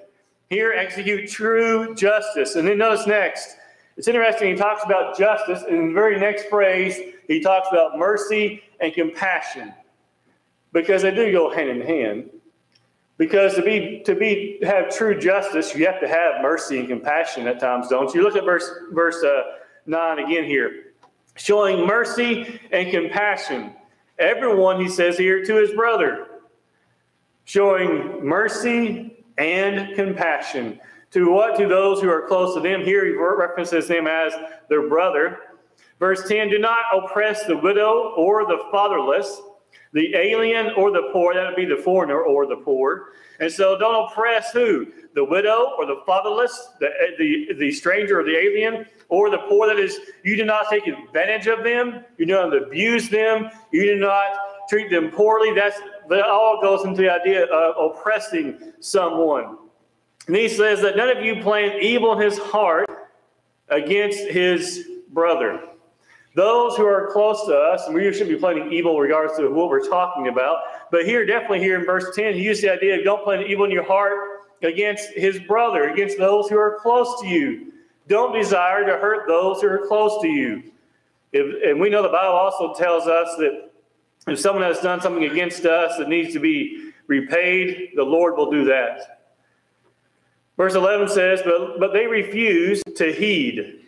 Here, 0.49 0.73
execute 0.73 1.31
true 1.31 1.95
justice. 1.95 2.57
And 2.57 2.67
then 2.67 2.79
notice 2.79 3.07
next. 3.07 3.57
It's 3.97 4.09
interesting, 4.09 4.53
he 4.53 4.57
talks 4.57 4.83
about 4.83 5.19
justice, 5.19 5.63
and 5.63 5.77
in 5.77 5.89
the 5.89 5.95
very 5.95 6.19
next 6.19 6.49
phrase, 6.49 6.99
he 7.29 7.41
talks 7.41 7.69
about 7.71 7.99
mercy 7.99 8.63
and 8.81 8.95
compassion 8.95 9.75
because 10.73 11.03
they 11.03 11.15
do 11.15 11.31
go 11.33 11.51
hand 11.51 11.69
in 11.69 11.81
hand. 11.83 12.31
Because 13.19 13.55
to 13.57 13.63
be 13.63 14.03
to 14.07 14.15
be 14.15 14.59
have 14.63 14.97
true 14.97 15.19
justice, 15.19 15.75
you 15.75 15.85
have 15.85 16.01
to 16.01 16.09
have 16.09 16.41
mercy 16.41 16.79
and 16.79 16.89
compassion 16.89 17.47
at 17.47 17.61
times, 17.61 17.89
don't 17.89 18.15
you? 18.15 18.23
Look 18.23 18.37
at 18.37 18.47
verse 18.47 18.71
verse 18.93 19.23
uh, 19.23 19.43
nine 19.85 20.19
again 20.19 20.45
here, 20.45 20.90
showing 21.37 21.87
mercy 21.87 22.61
and 22.73 22.91
compassion. 22.91 23.75
Everyone, 24.19 24.81
he 24.81 24.89
says 24.89 25.17
here, 25.17 25.45
to 25.45 25.55
his 25.57 25.73
brother, 25.73 26.27
showing 27.45 28.25
mercy 28.25 29.25
and 29.39 29.95
compassion. 29.95 30.79
To 31.13 31.31
what? 31.31 31.57
To 31.57 31.67
those 31.67 32.01
who 32.01 32.09
are 32.11 32.29
close 32.29 32.55
to 32.55 32.61
them. 32.61 32.83
Here 32.83 33.05
he 33.05 33.13
references 33.13 33.89
them 33.89 34.07
as 34.07 34.33
their 34.69 34.89
brother. 34.89 35.39
Verse 35.99 36.29
10 36.29 36.51
Do 36.51 36.59
not 36.59 36.79
oppress 36.95 37.47
the 37.47 37.57
widow 37.57 38.15
or 38.17 38.47
the 38.47 38.63
fatherless 38.71 39.41
the 39.93 40.15
alien 40.15 40.73
or 40.77 40.91
the 40.91 41.11
poor, 41.13 41.35
that 41.35 41.47
would 41.47 41.57
be 41.57 41.65
the 41.65 41.81
foreigner 41.83 42.23
or 42.23 42.47
the 42.47 42.57
poor. 42.57 43.13
And 43.41 43.51
so 43.51 43.79
don't 43.79 44.11
oppress 44.11 44.53
who? 44.53 44.87
The 45.15 45.25
widow 45.25 45.75
or 45.79 45.87
the 45.87 46.03
fatherless, 46.07 46.69
the, 46.79 46.91
the, 47.19 47.55
the 47.59 47.73
stranger 47.73 48.21
or 48.21 48.25
the 48.25 48.37
alien, 48.37 48.87
or 49.11 49.29
the 49.29 49.39
poor. 49.49 49.67
That 49.67 49.79
is, 49.79 49.99
you 50.25 50.37
do 50.37 50.45
not 50.45 50.67
take 50.71 50.87
advantage 50.87 51.47
of 51.47 51.63
them. 51.63 52.05
You 52.17 52.27
do 52.27 52.33
not 52.33 52.57
abuse 52.57 53.09
them. 53.09 53.51
You 53.73 53.87
do 53.87 53.97
not 53.97 54.69
treat 54.69 54.91
them 54.91 55.11
poorly. 55.11 55.53
That's, 55.53 55.79
that 56.09 56.25
all 56.25 56.61
goes 56.63 56.85
into 56.85 57.03
the 57.03 57.11
idea 57.11 57.45
of 57.45 57.91
oppressing 57.91 58.73
someone. 58.81 59.59
And 60.27 60.37
he 60.37 60.49
says 60.49 60.81
that 60.83 60.97
none 60.97 61.15
of 61.15 61.25
you 61.25 61.43
plan 61.43 61.79
evil 61.83 62.13
in 62.13 62.21
his 62.21 62.39
heart 62.39 62.89
against 63.69 64.21
his 64.29 64.89
brother. 65.13 65.61
Those 66.37 66.77
who 66.77 66.87
are 66.87 67.11
close 67.13 67.45
to 67.47 67.55
us, 67.57 67.87
and 67.87 67.95
we 67.95 68.13
should 68.13 68.29
be 68.29 68.37
planning 68.37 68.73
evil 68.73 68.99
regards 69.01 69.37
to 69.39 69.49
what 69.49 69.69
we're 69.69 69.89
talking 69.89 70.29
about. 70.29 70.59
But 70.93 71.05
here, 71.05 71.27
definitely 71.27 71.59
here 71.59 71.79
in 71.79 71.85
verse 71.85 72.15
10, 72.15 72.35
he 72.35 72.43
used 72.43 72.63
the 72.63 72.73
idea 72.73 72.99
of 72.99 73.05
don't 73.05 73.25
plan 73.25 73.43
evil 73.43 73.65
in 73.65 73.73
your 73.73 73.83
heart 73.83 74.13
against 74.63 75.11
his 75.15 75.41
brother, 75.41 75.89
against 75.89 76.19
those 76.19 76.49
who 76.49 76.57
are 76.57 76.79
close 76.81 77.21
to 77.23 77.27
you. 77.27 77.73
Don't 78.11 78.35
desire 78.35 78.85
to 78.85 78.99
hurt 78.99 79.29
those 79.29 79.63
who 79.63 79.69
are 79.69 79.87
close 79.87 80.21
to 80.21 80.29
you. 80.29 80.65
If, 81.33 81.65
and 81.65 81.81
we 81.81 81.89
know 81.89 82.03
the 82.03 82.09
Bible 82.09 82.35
also 82.35 82.75
tells 82.75 83.07
us 83.07 83.37
that 83.39 83.71
if 84.27 84.39
someone 84.41 84.65
has 84.65 84.81
done 84.81 85.01
something 85.01 85.25
against 85.25 85.65
us 85.65 85.97
that 85.97 86.09
needs 86.09 86.33
to 86.33 86.41
be 86.41 86.91
repaid, 87.07 87.93
the 87.95 88.03
Lord 88.03 88.37
will 88.37 88.51
do 88.51 88.65
that. 88.65 89.21
Verse 90.57 90.75
11 90.75 91.09
says, 91.09 91.41
But, 91.45 91.79
but 91.79 91.93
they 91.93 92.09
refuse 92.09 92.83
to 92.97 93.13
heed. 93.13 93.85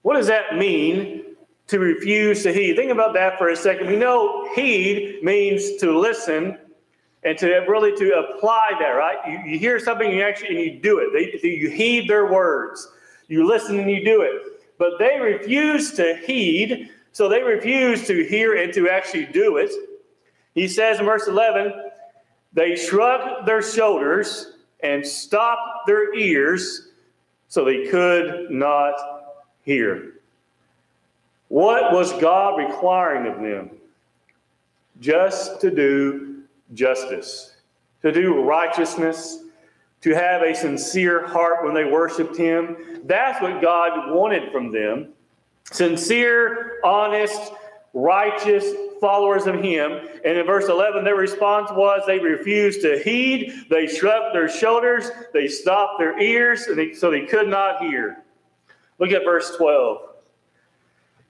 What 0.00 0.14
does 0.14 0.26
that 0.28 0.56
mean? 0.56 1.22
to 1.68 1.80
refuse 1.80 2.44
to 2.44 2.52
heed. 2.52 2.76
Think 2.76 2.92
about 2.92 3.12
that 3.14 3.38
for 3.38 3.48
a 3.48 3.56
second. 3.56 3.88
We 3.88 3.96
know 3.96 4.48
heed 4.54 5.18
means 5.22 5.76
to 5.78 5.98
listen 5.98 6.58
and 7.24 7.36
to 7.38 7.48
really 7.68 7.92
to 7.96 8.18
apply 8.18 8.72
that, 8.78 8.90
right? 8.90 9.16
You, 9.28 9.52
you 9.52 9.58
hear 9.58 9.80
something 9.80 10.06
and 10.06 10.16
you 10.16 10.22
actually 10.22 10.50
and 10.50 10.60
you 10.60 10.80
do 10.80 10.98
it. 10.98 11.08
They, 11.12 11.48
you 11.48 11.68
heed 11.68 12.08
their 12.08 12.30
words. 12.30 12.88
You 13.28 13.46
listen 13.46 13.78
and 13.78 13.90
you 13.90 14.04
do 14.04 14.22
it. 14.22 14.42
But 14.78 14.98
they 14.98 15.18
refuse 15.18 15.92
to 15.94 16.16
heed, 16.26 16.90
so 17.12 17.28
they 17.28 17.42
refuse 17.42 18.06
to 18.06 18.24
hear 18.24 18.56
and 18.56 18.72
to 18.74 18.88
actually 18.88 19.26
do 19.26 19.56
it. 19.56 19.72
He 20.54 20.68
says 20.68 20.98
in 20.98 21.06
verse 21.06 21.26
11, 21.28 21.72
they 22.52 22.76
shrugged 22.76 23.46
their 23.46 23.62
shoulders 23.62 24.52
and 24.80 25.06
stopped 25.06 25.86
their 25.86 26.14
ears 26.14 26.88
so 27.48 27.64
they 27.64 27.86
could 27.86 28.50
not 28.50 28.94
hear. 29.64 30.14
What 31.48 31.92
was 31.92 32.12
God 32.14 32.56
requiring 32.56 33.32
of 33.32 33.40
them? 33.40 33.70
Just 35.00 35.60
to 35.60 35.70
do 35.70 36.42
justice, 36.74 37.56
to 38.02 38.10
do 38.10 38.42
righteousness, 38.42 39.44
to 40.06 40.14
have 40.14 40.42
a 40.42 40.54
sincere 40.54 41.26
heart 41.26 41.64
when 41.64 41.74
they 41.74 41.84
worshiped 41.84 42.36
Him. 42.36 42.76
That's 43.06 43.42
what 43.42 43.60
God 43.60 44.14
wanted 44.14 44.52
from 44.52 44.70
them. 44.70 45.08
Sincere, 45.72 46.78
honest, 46.84 47.50
righteous 47.92 48.64
followers 49.00 49.48
of 49.48 49.56
Him. 49.56 49.98
And 50.24 50.38
in 50.38 50.46
verse 50.46 50.68
11, 50.68 51.02
their 51.02 51.16
response 51.16 51.72
was 51.72 52.04
they 52.06 52.20
refused 52.20 52.82
to 52.82 53.02
heed, 53.02 53.52
they 53.68 53.88
shrugged 53.88 54.32
their 54.32 54.48
shoulders, 54.48 55.10
they 55.32 55.48
stopped 55.48 55.98
their 55.98 56.16
ears, 56.20 56.68
and 56.68 56.78
they, 56.78 56.94
so 56.94 57.10
they 57.10 57.26
could 57.26 57.48
not 57.48 57.80
hear. 57.80 58.18
Look 59.00 59.10
at 59.10 59.24
verse 59.24 59.56
12. 59.56 60.02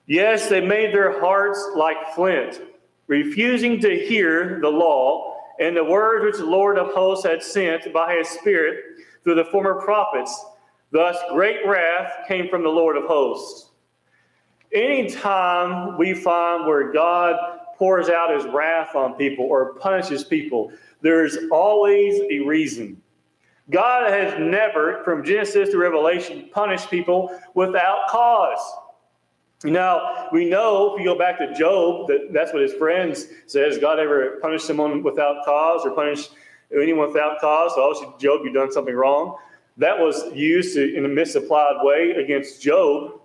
Yes, 0.05 0.49
they 0.49 0.61
made 0.61 0.93
their 0.93 1.19
hearts 1.19 1.67
like 1.75 2.13
flint, 2.13 2.61
refusing 3.07 3.79
to 3.79 3.89
hear 3.89 4.59
the 4.61 4.69
law 4.69 5.36
and 5.59 5.75
the 5.75 5.83
words 5.83 6.23
which 6.23 6.37
the 6.37 6.45
Lord 6.45 6.77
of 6.77 6.93
hosts 6.93 7.25
had 7.25 7.41
sent 7.41 7.91
by 7.93 8.15
his 8.15 8.27
Spirit 8.29 8.83
through 9.23 9.35
the 9.35 9.45
former 9.45 9.81
prophets. 9.81 10.45
Thus, 10.91 11.17
great 11.31 11.65
wrath 11.65 12.27
came 12.27 12.49
from 12.49 12.63
the 12.63 12.69
Lord 12.69 12.97
of 12.97 13.03
hosts. 13.05 13.71
Anytime 14.73 15.97
we 15.97 16.13
find 16.13 16.65
where 16.65 16.91
God 16.91 17.35
pours 17.75 18.09
out 18.09 18.35
his 18.35 18.45
wrath 18.45 18.95
on 18.95 19.13
people 19.13 19.45
or 19.45 19.73
punishes 19.75 20.23
people, 20.23 20.71
there's 21.01 21.37
always 21.51 22.19
a 22.31 22.39
reason. 22.39 23.01
God 23.69 24.09
has 24.09 24.39
never, 24.39 25.03
from 25.03 25.23
Genesis 25.23 25.69
to 25.69 25.77
Revelation, 25.77 26.49
punished 26.51 26.89
people 26.89 27.37
without 27.53 28.07
cause. 28.09 28.59
Now, 29.63 30.29
we 30.31 30.47
know 30.47 30.93
if 30.93 30.99
you 30.99 31.05
go 31.05 31.17
back 31.17 31.39
to 31.39 31.53
Job, 31.53 32.07
that 32.07 32.31
that's 32.31 32.53
what 32.53 32.61
his 32.61 32.73
friends 32.73 33.27
says. 33.47 33.79
God 33.79 33.99
ever 33.99 34.37
punished 34.41 34.67
someone 34.67 35.01
without 35.01 35.43
cause 35.45 35.81
or 35.83 35.91
punished 35.91 36.31
anyone 36.71 37.07
without 37.07 37.39
cause? 37.39 37.73
So 37.75 37.81
obviously, 37.81 38.13
Job, 38.19 38.41
you've 38.43 38.53
done 38.53 38.71
something 38.71 38.93
wrong. 38.93 39.35
That 39.77 39.97
was 39.97 40.31
used 40.33 40.77
in 40.77 41.05
a 41.05 41.07
misapplied 41.07 41.77
way 41.81 42.11
against 42.11 42.61
Job. 42.61 43.19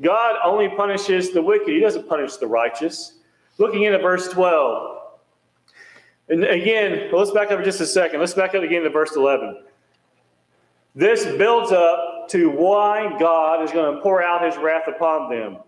God 0.00 0.36
only 0.44 0.68
punishes 0.68 1.32
the 1.32 1.42
wicked. 1.42 1.68
He 1.68 1.80
doesn't 1.80 2.08
punish 2.08 2.36
the 2.36 2.46
righteous. 2.46 3.18
Looking 3.58 3.84
into 3.84 3.98
verse 3.98 4.28
12. 4.28 4.98
And 6.28 6.44
again, 6.44 7.10
let's 7.12 7.30
back 7.30 7.50
up 7.50 7.62
just 7.64 7.80
a 7.80 7.86
second. 7.86 8.18
Let's 8.18 8.34
back 8.34 8.54
up 8.54 8.62
again 8.62 8.82
to 8.82 8.90
verse 8.90 9.14
11. 9.14 9.62
This 10.94 11.24
builds 11.24 11.70
up 11.70 12.13
to 12.30 12.50
why 12.50 13.16
God 13.18 13.62
is 13.62 13.70
going 13.72 13.94
to 13.94 14.00
pour 14.00 14.22
out 14.22 14.44
his 14.44 14.56
wrath 14.56 14.84
upon 14.88 15.30
them. 15.30 15.58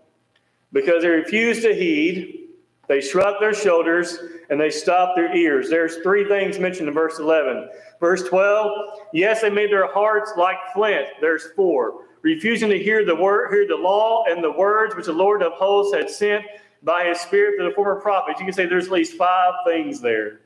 Because 0.73 1.03
they 1.03 1.09
refused 1.09 1.61
to 1.63 1.73
heed, 1.73 2.49
they 2.87 3.01
shrugged 3.01 3.41
their 3.41 3.53
shoulders, 3.53 4.17
and 4.49 4.59
they 4.59 4.69
stopped 4.69 5.15
their 5.15 5.35
ears. 5.35 5.69
There's 5.69 5.97
three 5.97 6.27
things 6.27 6.59
mentioned 6.59 6.87
in 6.87 6.93
verse 6.93 7.19
11. 7.19 7.69
Verse 7.99 8.23
12, 8.23 8.71
yes, 9.13 9.41
they 9.41 9.49
made 9.49 9.71
their 9.71 9.91
hearts 9.91 10.31
like 10.37 10.57
flint. 10.73 11.07
There's 11.19 11.47
four. 11.55 12.05
Refusing 12.21 12.69
to 12.69 12.79
hear 12.79 13.05
the 13.05 13.15
word, 13.15 13.51
hear 13.51 13.67
the 13.67 13.75
law 13.75 14.23
and 14.27 14.43
the 14.43 14.51
words 14.51 14.95
which 14.95 15.05
the 15.05 15.13
Lord 15.13 15.41
of 15.43 15.53
hosts 15.53 15.93
had 15.93 16.09
sent 16.09 16.45
by 16.83 17.05
his 17.05 17.19
spirit 17.19 17.57
to 17.57 17.69
the 17.69 17.75
former 17.75 17.99
prophets. 17.99 18.39
You 18.39 18.45
can 18.45 18.53
say 18.53 18.65
there's 18.65 18.87
at 18.87 18.91
least 18.91 19.17
five 19.17 19.53
things 19.65 20.01
there 20.01 20.39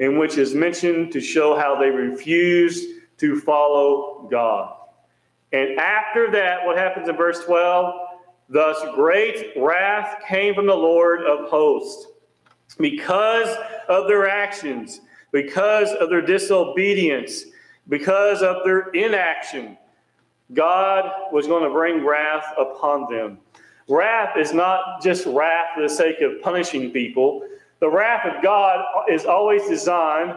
in 0.00 0.18
which 0.18 0.38
is 0.38 0.54
mentioned 0.54 1.12
to 1.12 1.20
show 1.20 1.56
how 1.56 1.78
they 1.78 1.90
refused 1.90 2.99
to 3.20 3.38
follow 3.40 4.26
God. 4.30 4.74
And 5.52 5.78
after 5.78 6.30
that, 6.32 6.64
what 6.64 6.76
happens 6.76 7.08
in 7.08 7.16
verse 7.16 7.44
12? 7.44 7.94
Thus 8.48 8.78
great 8.94 9.52
wrath 9.56 10.22
came 10.26 10.54
from 10.54 10.66
the 10.66 10.74
Lord 10.74 11.22
of 11.22 11.48
hosts 11.48 12.06
because 12.78 13.56
of 13.88 14.08
their 14.08 14.28
actions, 14.28 15.00
because 15.32 15.92
of 15.92 16.08
their 16.08 16.22
disobedience, 16.22 17.44
because 17.88 18.42
of 18.42 18.64
their 18.64 18.88
inaction. 18.90 19.76
God 20.52 21.10
was 21.32 21.46
going 21.46 21.62
to 21.64 21.70
bring 21.70 22.04
wrath 22.04 22.52
upon 22.58 23.12
them. 23.12 23.38
Wrath 23.88 24.36
is 24.36 24.52
not 24.52 25.02
just 25.02 25.26
wrath 25.26 25.68
for 25.74 25.82
the 25.82 25.88
sake 25.88 26.20
of 26.20 26.40
punishing 26.42 26.90
people. 26.90 27.46
The 27.80 27.90
wrath 27.90 28.26
of 28.26 28.42
God 28.42 28.84
is 29.08 29.26
always 29.26 29.66
designed 29.68 30.36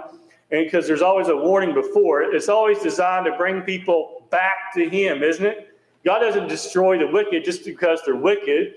and 0.54 0.66
because 0.66 0.88
there's 0.88 1.02
always 1.02 1.30
a 1.30 1.36
warning 1.36 1.74
before 1.74 2.22
it, 2.22 2.36
it's 2.36 2.48
always 2.48 2.80
designed 2.80 3.26
to 3.26 3.36
bring 3.36 3.62
people 3.62 4.24
back 4.30 4.72
to 4.76 4.88
Him, 4.88 5.24
isn't 5.24 5.44
it? 5.44 5.76
God 6.06 6.20
doesn't 6.20 6.48
destroy 6.48 7.00
the 7.00 7.08
wicked 7.08 7.44
just 7.44 7.66
because 7.66 8.02
they're 8.06 8.16
wicked. 8.16 8.76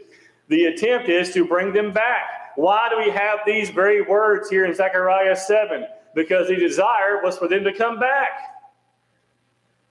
The 0.48 0.64
attempt 0.64 1.10
is 1.10 1.34
to 1.34 1.44
bring 1.44 1.74
them 1.74 1.92
back. 1.92 2.54
Why 2.56 2.88
do 2.88 2.96
we 2.96 3.10
have 3.10 3.40
these 3.44 3.68
very 3.68 4.00
words 4.00 4.48
here 4.48 4.64
in 4.64 4.74
Zechariah 4.74 5.36
7? 5.36 5.84
Because 6.14 6.48
the 6.48 6.56
desire 6.56 7.20
was 7.22 7.36
for 7.36 7.46
them 7.46 7.62
to 7.64 7.72
come 7.74 8.00
back. 8.00 8.30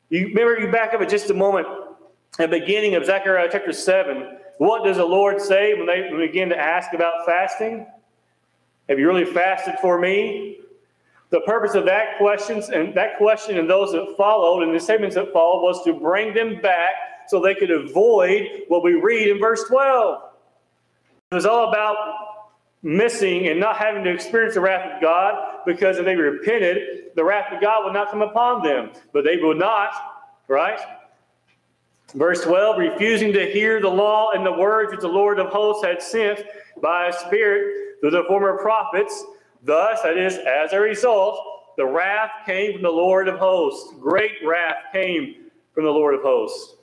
You 0.09 0.29
remember 0.29 0.59
you 0.59 0.71
back 0.71 0.95
up 0.95 1.01
at 1.01 1.09
just 1.09 1.29
a 1.29 1.35
moment 1.35 1.67
at 2.39 2.49
the 2.49 2.59
beginning 2.59 2.95
of 2.95 3.05
Zechariah 3.05 3.49
chapter 3.51 3.73
7. 3.73 4.39
What 4.57 4.83
does 4.83 4.97
the 4.97 5.05
Lord 5.05 5.39
say 5.39 5.75
when 5.75 5.85
they 5.85 6.09
begin 6.17 6.49
to 6.49 6.57
ask 6.57 6.93
about 6.93 7.27
fasting? 7.27 7.85
Have 8.89 8.97
you 8.97 9.05
really 9.05 9.25
fasted 9.25 9.75
for 9.79 9.99
me? 9.99 10.61
The 11.35 11.41
purpose 11.41 11.75
of 11.75 11.83
that 11.83 12.17
questions 12.17 12.69
and 12.69 12.95
that 12.95 13.17
question 13.17 13.57
and 13.57 13.69
those 13.69 13.91
that 13.91 14.15
followed 14.15 14.63
and 14.63 14.73
the 14.73 14.79
statements 14.79 15.15
that 15.15 15.33
followed 15.33 15.63
was 15.63 15.83
to 15.83 15.91
bring 15.91 16.33
them 16.33 16.61
back 16.61 16.93
so 17.27 17.41
they 17.41 17.53
could 17.53 17.71
avoid 17.71 18.61
what 18.69 18.83
we 18.83 18.93
read 18.93 19.27
in 19.27 19.37
verse 19.37 19.65
12. 19.65 20.21
It 21.31 21.35
was 21.35 21.45
all 21.45 21.67
about 21.67 21.97
missing 22.83 23.49
and 23.49 23.59
not 23.59 23.75
having 23.75 24.05
to 24.05 24.13
experience 24.13 24.53
the 24.53 24.61
wrath 24.61 24.89
of 24.89 25.01
God 25.01 25.63
because 25.65 25.97
if 25.97 26.05
they 26.05 26.15
repented, 26.15 27.11
the 27.17 27.23
wrath 27.25 27.51
of 27.51 27.59
God 27.59 27.83
would 27.83 27.91
not 27.93 28.11
come 28.11 28.21
upon 28.21 28.63
them. 28.63 28.91
But 29.11 29.25
they 29.25 29.35
would 29.35 29.57
not, 29.57 29.91
right? 30.47 30.79
Verse 32.13 32.45
12, 32.45 32.77
refusing 32.77 33.33
to 33.33 33.45
hear 33.45 33.81
the 33.81 33.89
law 33.89 34.31
and 34.31 34.45
the 34.45 34.53
words 34.53 34.91
which 34.91 35.01
the 35.01 35.09
Lord 35.09 35.37
of 35.39 35.47
hosts 35.47 35.83
had 35.83 36.01
sent 36.01 36.45
by 36.81 37.07
a 37.07 37.13
spirit 37.13 37.99
through 37.99 38.11
the 38.11 38.23
former 38.29 38.57
prophets. 38.57 39.25
Thus, 39.65 40.01
that 40.03 40.15
is, 40.15 40.37
as 40.37 40.73
a 40.73 40.79
result, 40.79 41.39
the 41.75 41.85
wrath 41.85 42.29
came 42.45 42.73
from 42.73 42.83
the 42.83 42.89
Lord 42.89 43.27
of 43.27 43.39
hosts. 43.39 43.91
Great 43.99 44.33
wrath 44.45 44.75
came 44.93 45.45
from 45.73 45.85
the 45.85 45.91
Lord 45.91 46.13
of 46.13 46.21
hosts. 46.21 46.75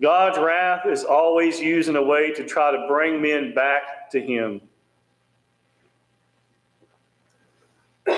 God's 0.00 0.38
wrath 0.38 0.86
is 0.86 1.02
always 1.02 1.58
used 1.58 1.88
in 1.88 1.96
a 1.96 2.02
way 2.02 2.32
to 2.34 2.44
try 2.44 2.70
to 2.70 2.86
bring 2.86 3.20
men 3.20 3.52
back 3.52 4.10
to 4.12 4.20
Him. 4.20 4.60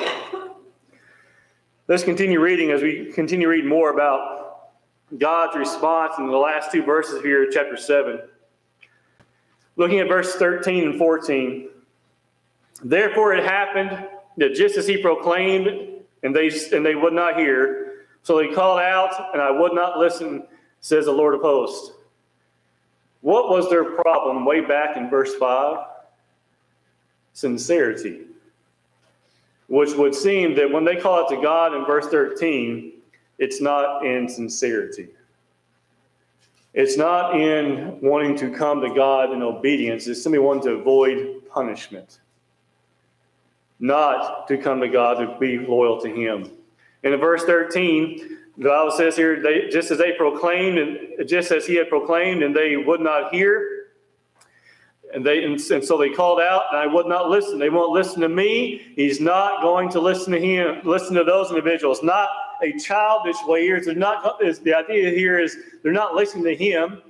Let's 1.89 2.05
continue 2.05 2.39
reading 2.39 2.71
as 2.71 2.83
we 2.83 3.11
continue 3.13 3.49
reading 3.49 3.71
more 3.71 3.95
about 3.95 4.73
God's 5.17 5.57
response 5.57 6.19
in 6.19 6.27
the 6.27 6.37
last 6.37 6.71
two 6.71 6.83
verses 6.83 7.23
here, 7.23 7.49
chapter 7.51 7.79
7. 7.79 8.21
Looking 9.77 10.01
at 10.01 10.09
verse 10.09 10.35
13 10.35 10.85
and 10.85 10.99
14. 10.99 11.71
Therefore 12.83 13.35
it 13.35 13.45
happened 13.45 14.09
that 14.37 14.55
just 14.55 14.77
as 14.77 14.87
he 14.87 14.97
proclaimed, 14.97 15.69
and 16.23 16.35
they, 16.35 16.51
and 16.73 16.85
they 16.85 16.95
would 16.95 17.13
not 17.13 17.39
hear, 17.39 18.05
so 18.23 18.39
he 18.39 18.53
called 18.53 18.81
out, 18.81 19.33
and 19.33 19.41
I 19.43 19.51
would 19.51 19.73
not 19.73 19.99
listen 19.99 20.45
says 20.81 21.07
the 21.07 21.13
Lord 21.13 21.35
of 21.35 21.41
hosts. 21.41 21.93
What 23.21 23.51
was 23.51 23.69
their 23.69 23.85
problem 23.85 24.45
way 24.45 24.61
back 24.61 24.97
in 24.97 25.11
verse 25.11 25.35
5? 25.35 25.85
Sincerity. 27.33 28.23
Which 29.69 29.95
would 29.95 30.15
seem 30.15 30.55
that 30.55 30.71
when 30.71 30.85
they 30.85 30.97
call 30.97 31.27
it 31.27 31.35
to 31.35 31.43
God 31.43 31.75
in 31.75 31.85
verse 31.85 32.07
13, 32.09 32.93
it's 33.39 33.61
not 33.61 34.05
in 34.05 34.29
sincerity. 34.29 35.09
It's 36.75 36.97
not 36.97 37.39
in 37.39 37.99
wanting 38.01 38.37
to 38.39 38.51
come 38.51 38.81
to 38.81 38.95
God 38.95 39.33
in 39.33 39.43
obedience. 39.43 40.07
It's 40.07 40.23
simply 40.23 40.39
wanting 40.39 40.65
to 40.65 40.71
avoid 40.75 41.43
punishment. 41.51 42.21
Not 43.81 44.49
to 44.49 44.59
come 44.59 44.81
to 44.81 44.89
God 44.89 45.15
to 45.15 45.39
be 45.39 45.59
loyal 45.59 46.01
to 46.01 46.09
Him. 46.09 46.51
And 47.05 47.15
in 47.15 47.21
verse 47.21 47.45
13, 47.45 48.39
the 48.59 48.69
Bible 48.69 48.91
says 48.91 49.15
here, 49.15 49.41
they, 49.41 49.69
just 49.69 49.91
as 49.93 49.99
they 49.99 50.13
proclaimed, 50.13 50.79
and 50.79 51.29
just 51.29 51.53
as 51.53 51.65
he 51.65 51.77
had 51.77 51.89
proclaimed, 51.89 52.43
and 52.43 52.55
they 52.55 52.77
would 52.77 53.01
not 53.01 53.33
hear, 53.33 53.79
and 55.15 55.25
they 55.25 55.45
and, 55.45 55.59
and, 55.71 55.85
so 55.85 55.97
they 55.97 56.11
called 56.11 56.41
out, 56.41 56.65
and 56.71 56.79
I 56.79 56.87
would 56.87 57.07
not 57.07 57.31
listen. 57.31 57.59
They 57.59 57.71
won't 57.71 57.93
listen 57.93 58.21
to 58.21 58.29
me. 58.29 58.93
He's 58.95 59.21
not 59.21 59.63
going 59.63 59.89
to 59.91 60.01
listen 60.01 60.33
to 60.33 60.41
him. 60.41 60.81
Listen 60.85 61.15
to 61.15 61.25
those 61.25 61.51
individuals. 61.51 62.03
Not 62.03 62.29
a 62.63 62.77
childish 62.79 63.37
way 63.47 63.63
here. 63.63 63.81
They're 63.83 63.95
not. 63.95 64.43
Is, 64.45 64.59
the 64.59 64.75
idea 64.75 65.11
here 65.11 65.39
is 65.39 65.57
they're 65.83 65.93
not 65.93 66.15
listening 66.15 66.45
to 66.45 66.55
him. 66.55 67.01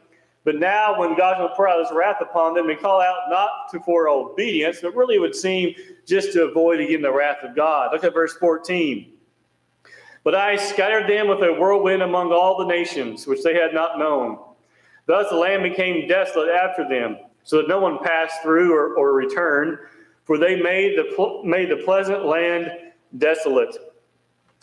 But 0.45 0.57
now, 0.57 0.99
when 0.99 1.17
God 1.17 1.41
will 1.41 1.51
pour 1.51 1.69
out 1.69 1.85
His 1.85 1.95
wrath 1.95 2.19
upon 2.21 2.55
them, 2.55 2.67
they 2.67 2.75
call 2.75 3.01
out 3.01 3.29
not 3.29 3.51
to 3.73 3.81
for 3.81 4.09
obedience, 4.09 4.79
but 4.81 4.95
really 4.95 5.19
would 5.19 5.35
seem 5.35 5.75
just 6.07 6.33
to 6.33 6.45
avoid 6.45 6.81
again 6.81 7.03
the 7.03 7.13
wrath 7.13 7.39
of 7.43 7.55
God. 7.55 7.93
Look 7.93 8.05
at 8.05 8.15
verse 8.15 8.35
fourteen. 8.35 9.13
But 10.25 10.35
I 10.35 10.57
scattered 10.57 11.09
them 11.09 11.29
with 11.29 11.43
a 11.43 11.53
whirlwind 11.53 12.03
among 12.03 12.33
all 12.33 12.59
the 12.59 12.67
nations, 12.67 13.27
which 13.27 13.43
they 13.43 13.55
had 13.55 13.75
not 13.75 13.99
known. 13.99 14.39
Thus 15.07 15.31
the 15.31 15.37
land 15.37 15.63
became 15.63 16.09
desolate 16.09 16.51
after 16.51 16.89
them, 16.89 17.19
so 17.45 17.59
that 17.59 17.69
no 17.69 17.81
one 17.81 17.99
passed 18.03 18.43
through 18.43 18.75
or, 18.75 18.95
or 18.95 19.15
returned, 19.15 19.79
for 20.25 20.37
they 20.37 20.61
made 20.61 20.99
the, 20.99 21.41
made 21.45 21.71
the 21.71 21.83
pleasant 21.85 22.27
land 22.27 22.71
desolate. 23.17 23.77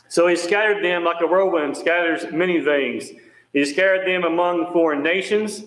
So 0.07 0.27
he 0.27 0.35
scattered 0.35 0.83
them 0.83 1.03
like 1.03 1.21
a 1.21 1.25
whirlwind 1.25 1.75
scatters 1.75 2.31
many 2.31 2.63
things. 2.63 3.09
He 3.55 3.63
scattered 3.63 4.05
them 4.05 4.25
among 4.25 4.73
foreign 4.73 5.01
nations. 5.01 5.63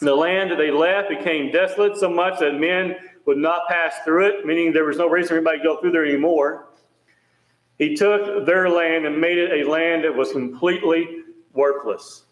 The 0.00 0.14
land 0.14 0.52
that 0.52 0.56
they 0.56 0.70
left 0.70 1.08
became 1.08 1.50
desolate 1.50 1.96
so 1.96 2.08
much 2.08 2.38
that 2.38 2.54
men 2.54 2.94
would 3.26 3.38
not 3.38 3.66
pass 3.68 3.96
through 4.04 4.26
it, 4.26 4.46
meaning 4.46 4.72
there 4.72 4.84
was 4.84 4.98
no 4.98 5.08
reason 5.08 5.30
for 5.30 5.34
anybody 5.34 5.58
to 5.58 5.64
go 5.64 5.80
through 5.80 5.90
there 5.90 6.06
anymore. 6.06 6.68
He 7.76 7.96
took 7.96 8.46
their 8.46 8.70
land 8.70 9.04
and 9.04 9.20
made 9.20 9.36
it 9.36 9.66
a 9.66 9.68
land 9.68 10.04
that 10.04 10.14
was 10.14 10.30
completely 10.30 11.24
worthless 11.52 12.22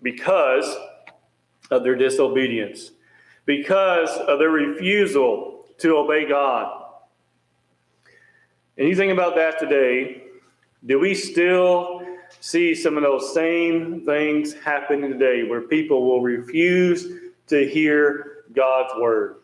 because 0.00 0.74
of 1.70 1.82
their 1.82 1.94
disobedience, 1.94 2.92
because 3.44 4.08
of 4.08 4.38
their 4.38 4.48
refusal 4.48 5.66
to 5.76 5.98
obey 5.98 6.26
God. 6.26 6.82
And 8.78 8.88
you 8.88 8.96
think 8.96 9.12
about 9.12 9.34
that 9.34 9.58
today, 9.58 10.22
do 10.86 10.98
we 10.98 11.14
still 11.14 12.06
see 12.40 12.74
some 12.74 12.96
of 12.96 13.02
those 13.02 13.34
same 13.34 14.04
things 14.04 14.54
happening 14.54 15.10
today 15.10 15.44
where 15.48 15.62
people 15.62 16.06
will 16.06 16.20
refuse 16.20 17.06
to 17.48 17.68
hear 17.68 18.44
God's 18.54 18.92
word? 19.00 19.36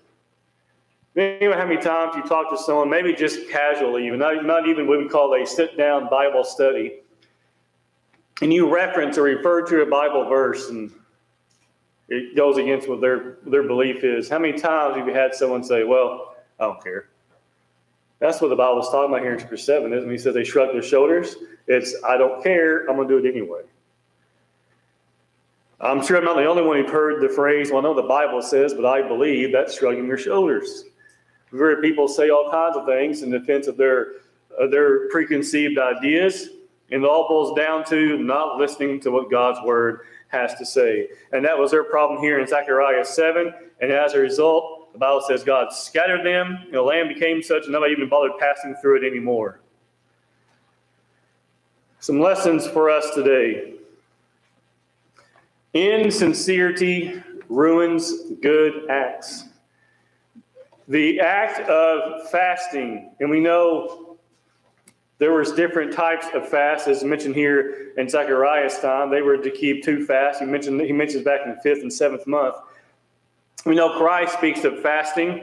Know 1.15 1.53
how 1.53 1.65
many 1.65 1.81
times 1.81 2.17
you 2.17 2.23
talk 2.23 2.51
to 2.51 2.59
someone, 2.59 2.91
maybe 2.91 3.13
just 3.13 3.49
casually, 3.49 4.07
even 4.07 4.19
not, 4.19 4.45
not 4.45 4.69
even 4.69 4.89
what 4.89 4.99
we 4.99 5.09
call 5.09 5.33
a 5.35 5.47
sit 5.47 5.77
down 5.79 6.09
Bible 6.11 6.43
study, 6.43 7.01
and 8.43 8.53
you 8.53 8.69
reference 8.73 9.17
or 9.17 9.23
refer 9.23 9.63
to 9.63 9.83
a 9.83 9.87
Bible 9.87 10.29
verse 10.29 10.71
and 10.71 10.91
it 12.09 12.37
goes 12.37 12.59
against 12.59 12.89
what 12.89 13.01
their, 13.01 13.39
their 13.47 13.63
belief 13.63 14.05
is. 14.05 14.29
How 14.29 14.39
many 14.39 14.59
times 14.59 14.97
have 14.97 15.07
you 15.09 15.15
had 15.15 15.35
someone 15.35 15.65
say, 15.65 15.85
Well, 15.85 16.37
I 16.59 16.65
don't 16.65 16.83
care? 16.83 17.09
That's 18.25 18.41
what 18.41 18.49
the 18.49 18.57
Bible 18.57 18.81
is 18.81 18.89
talking 18.89 19.11
about 19.11 19.21
here 19.21 19.35
in 19.35 19.39
chapter 19.39 19.59
7, 19.59 19.93
isn't 19.93 20.09
it? 20.09 20.11
He 20.11 20.17
says 20.17 20.33
they 20.33 20.45
shrug 20.45 20.73
their 20.73 20.83
shoulders. 20.83 21.37
It's, 21.67 21.95
I 22.09 22.17
don't 22.17 22.43
care, 22.43 22.89
I'm 22.89 22.97
going 22.97 23.07
to 23.07 23.21
do 23.21 23.23
it 23.23 23.31
anyway. 23.31 23.61
I'm 25.79 26.03
sure 26.03 26.17
I'm 26.17 26.25
not 26.25 26.37
the 26.37 26.47
only 26.47 26.63
one 26.63 26.79
who've 26.79 26.89
heard 26.89 27.21
the 27.21 27.29
phrase, 27.29 27.71
well, 27.71 27.81
I 27.81 27.83
know 27.83 27.93
the 27.93 28.01
Bible 28.09 28.41
says, 28.41 28.73
but 28.73 28.87
I 28.87 29.07
believe 29.07 29.53
that's 29.53 29.77
shrugging 29.77 30.07
your 30.07 30.17
shoulders. 30.17 30.85
We've 31.51 31.61
heard 31.61 31.83
people 31.83 32.09
say 32.09 32.31
all 32.31 32.51
kinds 32.51 32.79
of 32.79 32.87
things 32.87 33.21
in 33.21 33.31
defense 33.31 33.67
of 33.67 33.77
their, 33.77 34.13
of 34.59 34.71
their 34.71 35.11
preconceived 35.11 35.79
ideas, 35.79 36.49
and 36.91 37.05
it 37.05 37.07
all 37.07 37.29
boils 37.29 37.55
down 37.55 37.85
to 37.91 38.17
not 38.17 38.57
listening 38.57 39.01
to 39.01 39.11
what 39.11 39.31
God's 39.31 39.61
word 39.67 40.01
has 40.29 40.55
to 40.55 40.65
say. 40.65 41.09
And 41.33 41.45
that 41.45 41.59
was 41.59 41.73
their 41.73 41.85
problem 41.85 42.23
here 42.23 42.41
in 42.41 42.47
Zechariah 42.47 43.05
7. 43.05 43.53
And 43.83 43.93
as 43.93 44.15
a 44.15 44.19
result, 44.19 44.84
the 44.95 44.99
Bible 44.99 45.21
says 45.21 45.45
God 45.45 45.75
scattered 45.75 46.25
them, 46.25 46.61
and 46.65 46.73
the 46.73 46.81
land 46.81 47.11
became 47.11 47.43
such, 47.43 47.65
and 47.65 47.73
nobody 47.73 47.93
even 47.93 48.09
bothered 48.09 48.39
passing 48.39 48.75
through 48.81 49.05
it 49.05 49.07
anymore. 49.07 49.61
Some 52.01 52.19
lessons 52.19 52.67
for 52.67 52.89
us 52.89 53.11
today. 53.15 53.75
Insincerity 55.75 57.23
ruins 57.49 58.31
good 58.41 58.89
acts 58.89 59.45
the 60.89 61.21
act 61.21 61.61
of 61.69 62.29
fasting, 62.31 63.11
and 63.21 63.31
we 63.31 63.41
know 63.41 64.19
there 65.19 65.33
was 65.33 65.53
different 65.53 65.93
types 65.93 66.27
of 66.35 66.49
fasts, 66.49 66.89
as 66.89 67.03
mentioned 67.05 67.35
here 67.35 67.93
in 67.97 68.09
Zechariah's 68.09 68.79
time. 68.81 69.11
They 69.11 69.23
were 69.23 69.39
to 69.39 69.51
keep 69.51 69.83
two 69.83 70.05
fasts. 70.05 70.41
He 70.41 70.47
mentioned 70.47 70.81
he 70.83 70.93
mentions 70.93 71.25
back 71.25 71.41
in 71.45 71.55
the 71.55 71.61
fifth 71.63 71.83
and 71.83 71.93
seventh 71.93 72.27
month. 72.27 72.57
We 73.65 73.75
know 73.75 73.97
Christ 73.99 74.35
speaks 74.35 74.65
of 74.65 74.81
fasting 74.83 75.43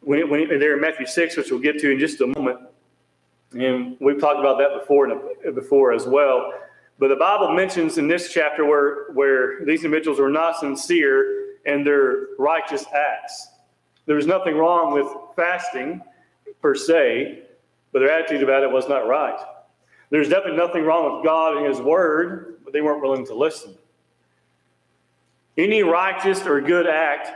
when, 0.00 0.30
when 0.30 0.48
there 0.48 0.74
in 0.74 0.80
Matthew 0.80 1.06
six, 1.06 1.36
which 1.36 1.50
we'll 1.50 1.60
get 1.60 1.78
to 1.80 1.90
in 1.90 1.98
just 1.98 2.20
a 2.20 2.26
moment. 2.26 2.60
And 3.52 3.96
we've 4.00 4.20
talked 4.20 4.38
about 4.38 4.58
that 4.58 4.78
before 4.78 5.10
uh, 5.10 5.50
before 5.52 5.92
as 5.92 6.06
well. 6.06 6.52
But 6.98 7.08
the 7.08 7.16
Bible 7.16 7.52
mentions 7.52 7.98
in 7.98 8.08
this 8.08 8.32
chapter 8.32 8.64
where 8.64 9.12
where 9.12 9.64
these 9.64 9.84
individuals 9.84 10.20
were 10.20 10.30
not 10.30 10.56
sincere 10.56 11.56
in 11.66 11.84
their 11.84 12.28
righteous 12.38 12.84
acts. 12.94 13.48
There 14.06 14.16
was 14.16 14.26
nothing 14.26 14.56
wrong 14.56 14.92
with 14.92 15.06
fasting 15.36 16.02
per 16.62 16.74
se, 16.74 17.42
but 17.92 18.00
their 18.00 18.10
attitude 18.10 18.42
about 18.42 18.62
it 18.62 18.70
was 18.70 18.88
not 18.88 19.06
right. 19.06 19.38
There's 20.10 20.28
definitely 20.28 20.58
nothing 20.58 20.84
wrong 20.84 21.16
with 21.16 21.24
God 21.24 21.56
and 21.56 21.66
His 21.66 21.80
Word, 21.80 22.60
but 22.64 22.72
they 22.72 22.80
weren't 22.80 23.02
willing 23.02 23.26
to 23.26 23.34
listen. 23.34 23.76
Any 25.56 25.82
righteous 25.82 26.46
or 26.46 26.60
good 26.60 26.86
act 26.86 27.30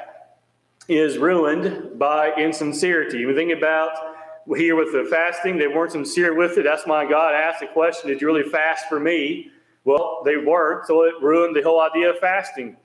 is 0.89 1.19
ruined 1.19 1.99
by 1.99 2.35
insincerity. 2.37 3.27
We 3.27 3.35
think 3.35 3.53
about 3.53 3.91
here 4.57 4.77
with 4.77 4.93
the 4.93 5.09
fasting, 5.11 5.57
they 5.57 5.67
weren't 5.67 5.93
sincere 5.93 6.35
with 6.35 6.59
it. 6.59 6.65
That's 6.65 6.87
why 6.87 7.09
God 7.09 7.35
asked 7.35 7.61
the 7.61 7.67
question, 7.67 8.11
Did 8.11 8.21
you 8.21 8.27
really 8.27 8.49
fast 8.49 8.89
for 8.89 9.01
me? 9.01 9.51
Well, 9.85 10.23
they 10.25 10.37
weren't, 10.37 10.87
so 10.87 11.03
it 11.03 11.15
ruined 11.21 11.57
the 11.57 11.63
whole 11.63 11.81
idea 11.81 12.11
of 12.11 12.19
fasting. 12.19 12.77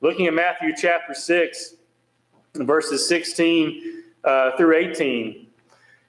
Looking 0.00 0.26
at 0.26 0.34
Matthew 0.34 0.72
chapter 0.76 1.14
6, 1.14 1.74
verses 2.54 3.08
16 3.08 4.02
uh, 4.24 4.56
through 4.56 4.76
18. 4.76 5.46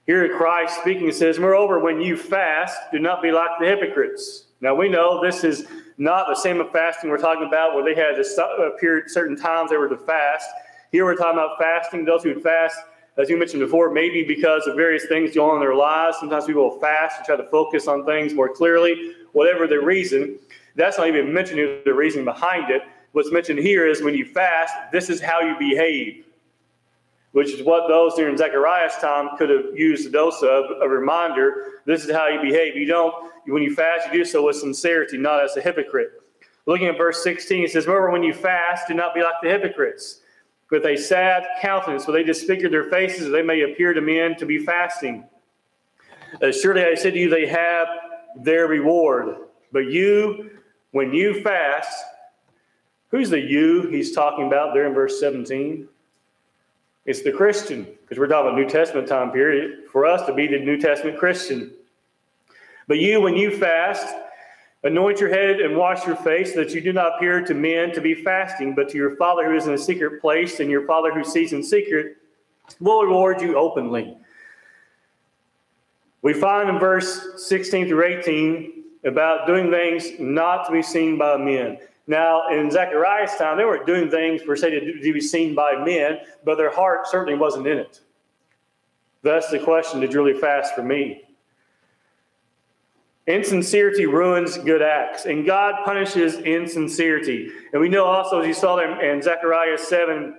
Here 0.06 0.36
Christ 0.36 0.80
speaking 0.80 1.10
says, 1.12 1.38
Moreover, 1.38 1.80
when 1.80 2.00
you 2.00 2.16
fast, 2.16 2.78
do 2.92 2.98
not 2.98 3.22
be 3.22 3.32
like 3.32 3.50
the 3.58 3.66
hypocrites. 3.66 4.44
Now 4.60 4.74
we 4.74 4.88
know 4.88 5.22
this 5.22 5.44
is 5.44 5.66
not 5.98 6.28
the 6.28 6.34
same 6.34 6.60
of 6.60 6.70
fasting 6.72 7.10
we're 7.10 7.18
talking 7.18 7.46
about 7.46 7.74
where 7.74 7.84
they 7.84 7.94
had 7.94 8.18
a 8.18 8.66
appear 8.66 8.98
uh, 8.98 9.08
certain 9.08 9.36
times 9.36 9.70
they 9.70 9.76
were 9.76 9.88
to 9.88 9.96
fast. 9.96 10.48
Here 10.92 11.04
we're 11.04 11.16
talking 11.16 11.38
about 11.38 11.58
fasting, 11.58 12.04
those 12.04 12.22
who 12.22 12.34
would 12.34 12.42
fast, 12.42 12.76
as 13.16 13.30
you 13.30 13.38
mentioned 13.38 13.60
before, 13.60 13.90
maybe 13.90 14.22
because 14.22 14.66
of 14.66 14.76
various 14.76 15.06
things 15.06 15.34
going 15.34 15.50
on 15.50 15.56
in 15.56 15.60
their 15.60 15.74
lives. 15.74 16.18
Sometimes 16.18 16.44
people 16.44 16.68
will 16.68 16.80
fast 16.80 17.16
and 17.18 17.26
try 17.26 17.36
to 17.36 17.48
focus 17.50 17.88
on 17.88 18.04
things 18.04 18.34
more 18.34 18.48
clearly, 18.48 19.14
whatever 19.32 19.66
the 19.66 19.78
reason. 19.78 20.38
That's 20.74 20.98
not 20.98 21.08
even 21.08 21.32
mentioning 21.32 21.80
the 21.84 21.94
reason 21.94 22.24
behind 22.24 22.70
it. 22.70 22.82
What's 23.12 23.32
mentioned 23.32 23.60
here 23.60 23.86
is 23.86 24.02
when 24.02 24.14
you 24.14 24.26
fast, 24.26 24.74
this 24.92 25.08
is 25.08 25.22
how 25.22 25.40
you 25.40 25.56
behave 25.58 26.25
which 27.36 27.52
is 27.52 27.62
what 27.62 27.86
those 27.86 28.14
during 28.14 28.34
Zechariah's 28.34 28.96
time 28.96 29.36
could 29.36 29.50
have 29.50 29.66
used 29.74 30.06
a 30.06 30.10
dose 30.10 30.40
of, 30.42 30.64
a 30.80 30.88
reminder. 30.88 31.82
This 31.84 32.02
is 32.02 32.10
how 32.10 32.28
you 32.28 32.40
behave. 32.40 32.76
You 32.76 32.86
don't, 32.86 33.30
when 33.44 33.62
you 33.62 33.74
fast, 33.74 34.06
you 34.06 34.12
do 34.14 34.24
so 34.24 34.46
with 34.46 34.56
sincerity, 34.56 35.18
not 35.18 35.44
as 35.44 35.54
a 35.54 35.60
hypocrite. 35.60 36.12
Looking 36.64 36.86
at 36.86 36.96
verse 36.96 37.22
16, 37.22 37.64
it 37.64 37.70
says, 37.70 37.86
Remember, 37.86 38.10
when 38.10 38.22
you 38.22 38.32
fast, 38.32 38.88
do 38.88 38.94
not 38.94 39.14
be 39.14 39.22
like 39.22 39.34
the 39.42 39.50
hypocrites, 39.50 40.20
with 40.70 40.86
a 40.86 40.96
sad 40.96 41.44
countenance, 41.60 42.06
for 42.06 42.12
they 42.12 42.22
disfigure 42.22 42.70
their 42.70 42.84
faces, 42.84 43.24
that 43.24 43.32
they 43.32 43.42
may 43.42 43.70
appear 43.70 43.92
to 43.92 44.00
men 44.00 44.34
to 44.36 44.46
be 44.46 44.64
fasting. 44.64 45.22
Uh, 46.40 46.50
surely 46.50 46.86
I 46.86 46.94
said 46.94 47.12
to 47.12 47.18
you, 47.18 47.28
they 47.28 47.46
have 47.48 47.86
their 48.40 48.66
reward. 48.66 49.36
But 49.72 49.90
you, 49.90 50.52
when 50.92 51.12
you 51.12 51.42
fast, 51.42 52.02
who's 53.10 53.28
the 53.28 53.38
you 53.38 53.88
he's 53.88 54.14
talking 54.14 54.46
about 54.46 54.72
there 54.72 54.86
in 54.86 54.94
verse 54.94 55.20
17? 55.20 55.86
It's 57.06 57.22
the 57.22 57.30
Christian, 57.30 57.84
because 57.84 58.18
we're 58.18 58.26
talking 58.26 58.48
about 58.48 58.58
New 58.58 58.68
Testament 58.68 59.06
time 59.06 59.30
period, 59.30 59.84
for 59.92 60.04
us 60.04 60.26
to 60.26 60.34
be 60.34 60.48
the 60.48 60.58
New 60.58 60.76
Testament 60.76 61.16
Christian. 61.18 61.70
But 62.88 62.98
you, 62.98 63.20
when 63.20 63.36
you 63.36 63.56
fast, 63.56 64.12
anoint 64.82 65.20
your 65.20 65.28
head 65.28 65.60
and 65.60 65.76
wash 65.76 66.04
your 66.04 66.16
face, 66.16 66.54
so 66.54 66.64
that 66.64 66.74
you 66.74 66.80
do 66.80 66.92
not 66.92 67.16
appear 67.16 67.44
to 67.44 67.54
men 67.54 67.92
to 67.92 68.00
be 68.00 68.14
fasting, 68.14 68.74
but 68.74 68.88
to 68.88 68.96
your 68.96 69.14
Father 69.16 69.48
who 69.48 69.56
is 69.56 69.68
in 69.68 69.74
a 69.74 69.78
secret 69.78 70.20
place, 70.20 70.58
and 70.58 70.68
your 70.68 70.84
Father 70.84 71.14
who 71.14 71.22
sees 71.22 71.52
in 71.52 71.62
secret 71.62 72.16
will 72.80 73.04
reward 73.04 73.40
you 73.40 73.56
openly. 73.56 74.16
We 76.22 76.32
find 76.32 76.68
in 76.68 76.80
verse 76.80 77.46
16 77.46 77.86
through 77.86 78.04
18 78.04 78.84
about 79.04 79.46
doing 79.46 79.70
things 79.70 80.18
not 80.18 80.66
to 80.66 80.72
be 80.72 80.82
seen 80.82 81.16
by 81.16 81.36
men. 81.36 81.78
Now, 82.06 82.48
in 82.50 82.70
Zechariah's 82.70 83.34
time, 83.36 83.56
they 83.56 83.64
weren't 83.64 83.86
doing 83.86 84.10
things 84.10 84.42
per 84.42 84.54
se 84.54 84.70
to, 84.70 85.00
to 85.00 85.12
be 85.12 85.20
seen 85.20 85.54
by 85.54 85.84
men, 85.84 86.18
but 86.44 86.56
their 86.56 86.70
heart 86.70 87.08
certainly 87.08 87.38
wasn't 87.38 87.66
in 87.66 87.78
it. 87.78 88.00
That's 89.22 89.50
the 89.50 89.58
question 89.58 90.00
Did 90.00 90.14
really 90.14 90.38
fast 90.38 90.74
for 90.74 90.82
me? 90.82 91.22
Insincerity 93.26 94.06
ruins 94.06 94.56
good 94.56 94.82
acts, 94.82 95.26
and 95.26 95.44
God 95.44 95.84
punishes 95.84 96.36
insincerity. 96.36 97.50
And 97.72 97.80
we 97.80 97.88
know 97.88 98.04
also, 98.04 98.40
as 98.40 98.46
you 98.46 98.54
saw 98.54 98.76
there 98.76 99.12
in 99.12 99.20
Zechariah 99.20 99.76
7, 99.76 100.38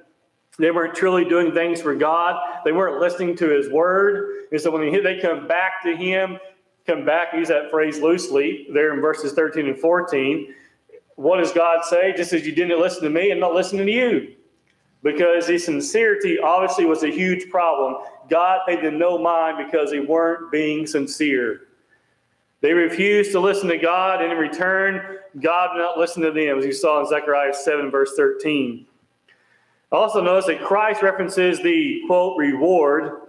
they 0.58 0.72
weren't 0.72 0.96
truly 0.96 1.26
doing 1.26 1.54
things 1.54 1.82
for 1.82 1.94
God. 1.94 2.40
They 2.64 2.72
weren't 2.72 3.02
listening 3.02 3.36
to 3.38 3.50
His 3.50 3.70
word. 3.70 4.48
And 4.54 4.62
so 4.62 4.72
when 4.72 4.90
they 5.04 5.20
come 5.20 5.48
back 5.48 5.84
to 5.84 5.98
Him, 5.98 6.40
come 6.86 7.04
back, 7.04 7.34
use 7.34 7.50
that 7.50 7.70
phrase 7.70 8.00
loosely 8.00 8.68
there 8.72 8.94
in 8.94 9.02
verses 9.02 9.34
13 9.34 9.68
and 9.68 9.78
14 9.78 10.54
what 11.18 11.40
does 11.40 11.52
God 11.52 11.84
say? 11.84 12.14
Just 12.16 12.32
as 12.32 12.46
you 12.46 12.54
didn't 12.54 12.80
listen 12.80 13.04
to 13.04 13.10
me, 13.10 13.32
I'm 13.32 13.40
not 13.40 13.54
listening 13.54 13.88
to 13.88 13.92
you. 13.92 14.36
Because 15.04 15.48
his 15.48 15.66
sincerity 15.66 16.40
obviously 16.40 16.86
was 16.86 17.04
a 17.04 17.10
huge 17.10 17.50
problem. 17.50 17.98
God 18.30 18.62
paid 18.68 18.84
them 18.84 18.98
no 18.98 19.18
mind 19.18 19.58
because 19.66 19.92
they 19.92 20.00
weren't 20.00 20.52
being 20.52 20.86
sincere. 20.86 21.62
They 22.62 22.74
refused 22.74 23.32
to 23.32 23.40
listen 23.40 23.68
to 23.70 23.78
God, 23.78 24.22
and 24.22 24.32
in 24.32 24.38
return, 24.38 25.18
God 25.40 25.74
did 25.74 25.80
not 25.80 25.98
listen 25.98 26.24
to 26.24 26.32
them, 26.32 26.60
as 26.60 26.66
you 26.66 26.74
saw 26.74 27.00
in 27.00 27.08
Zechariah 27.08 27.54
7, 27.54 27.92
verse 27.92 28.14
13. 28.16 28.86
Also, 29.92 30.22
notice 30.22 30.48
that 30.48 30.64
Christ 30.64 31.02
references 31.02 31.62
the 31.62 32.02
quote 32.08 32.38
reward 32.38 33.22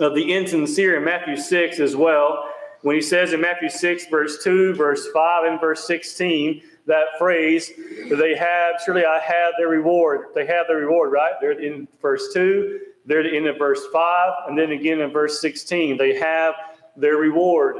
of 0.00 0.14
the 0.14 0.32
insincere 0.32 0.96
in 0.96 1.04
Matthew 1.04 1.36
6 1.36 1.80
as 1.80 1.96
well, 1.96 2.48
when 2.82 2.94
he 2.94 3.02
says 3.02 3.32
in 3.32 3.40
Matthew 3.40 3.68
6, 3.68 4.06
verse 4.06 4.42
2, 4.44 4.74
verse 4.74 5.08
5, 5.12 5.44
and 5.44 5.60
verse 5.60 5.86
16, 5.86 6.62
that 6.88 7.18
phrase, 7.18 7.70
they 8.10 8.34
have, 8.34 8.80
surely 8.84 9.04
I 9.04 9.18
have 9.20 9.52
their 9.58 9.68
reward. 9.68 10.28
They 10.34 10.46
have 10.46 10.66
their 10.66 10.78
reward, 10.78 11.12
right? 11.12 11.34
They're 11.40 11.60
in 11.60 11.86
verse 12.02 12.32
2, 12.32 12.80
they're 13.06 13.20
in 13.32 13.44
the 13.44 13.52
verse 13.52 13.82
5, 13.92 14.32
and 14.48 14.58
then 14.58 14.72
again 14.72 15.00
in 15.00 15.12
verse 15.12 15.40
16. 15.40 15.98
They 15.98 16.18
have 16.18 16.54
their 16.96 17.16
reward. 17.16 17.76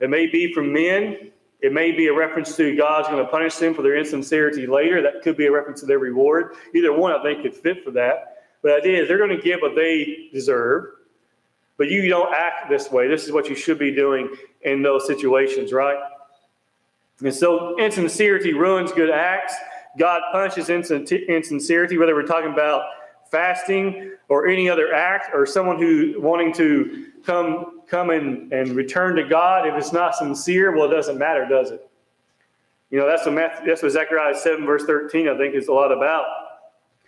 It 0.00 0.10
may 0.10 0.26
be 0.26 0.52
from 0.52 0.72
men, 0.72 1.30
it 1.60 1.72
may 1.72 1.92
be 1.92 2.08
a 2.08 2.14
reference 2.14 2.56
to 2.56 2.76
God's 2.76 3.08
going 3.08 3.24
to 3.24 3.30
punish 3.30 3.56
them 3.56 3.74
for 3.74 3.82
their 3.82 3.96
insincerity 3.96 4.66
later. 4.66 5.00
That 5.02 5.22
could 5.22 5.36
be 5.36 5.46
a 5.46 5.52
reference 5.52 5.80
to 5.80 5.86
their 5.86 5.98
reward. 5.98 6.54
Either 6.74 6.92
one, 6.92 7.12
I 7.12 7.22
think, 7.22 7.42
could 7.42 7.54
fit 7.54 7.84
for 7.84 7.90
that. 7.92 8.46
But 8.62 8.68
the 8.68 8.76
idea 8.76 9.02
is 9.02 9.08
they're 9.08 9.18
going 9.18 9.36
to 9.36 9.42
give 9.42 9.60
what 9.60 9.76
they 9.76 10.28
deserve, 10.32 10.86
but 11.76 11.88
you 11.88 12.08
don't 12.08 12.34
act 12.34 12.68
this 12.68 12.90
way. 12.90 13.08
This 13.08 13.24
is 13.24 13.32
what 13.32 13.48
you 13.48 13.54
should 13.54 13.78
be 13.78 13.94
doing 13.94 14.34
in 14.62 14.82
those 14.82 15.06
situations, 15.06 15.72
right? 15.72 15.98
And 17.22 17.34
so 17.34 17.78
insincerity 17.78 18.52
ruins 18.54 18.92
good 18.92 19.10
acts. 19.10 19.54
God 19.98 20.22
punishes 20.32 20.70
insincerity, 20.70 21.98
whether 21.98 22.14
we're 22.14 22.26
talking 22.26 22.52
about 22.52 22.82
fasting 23.30 24.12
or 24.28 24.48
any 24.48 24.68
other 24.68 24.92
act 24.94 25.30
or 25.34 25.46
someone 25.46 25.78
who 25.78 26.14
wanting 26.18 26.52
to 26.54 27.06
come 27.24 27.80
come 27.88 28.10
and, 28.10 28.52
and 28.52 28.70
return 28.70 29.16
to 29.16 29.24
God. 29.24 29.66
If 29.66 29.74
it's 29.74 29.92
not 29.92 30.14
sincere, 30.14 30.76
well, 30.76 30.90
it 30.90 30.94
doesn't 30.94 31.18
matter, 31.18 31.46
does 31.48 31.72
it? 31.72 31.90
You 32.90 32.98
know, 32.98 33.06
that's 33.06 33.24
what, 33.24 33.34
Matthew, 33.34 33.66
that's 33.66 33.82
what 33.82 33.92
Zechariah 33.92 34.36
7, 34.36 34.64
verse 34.64 34.84
13, 34.84 35.28
I 35.28 35.36
think, 35.36 35.54
is 35.54 35.68
a 35.68 35.72
lot 35.72 35.92
about. 35.92 36.24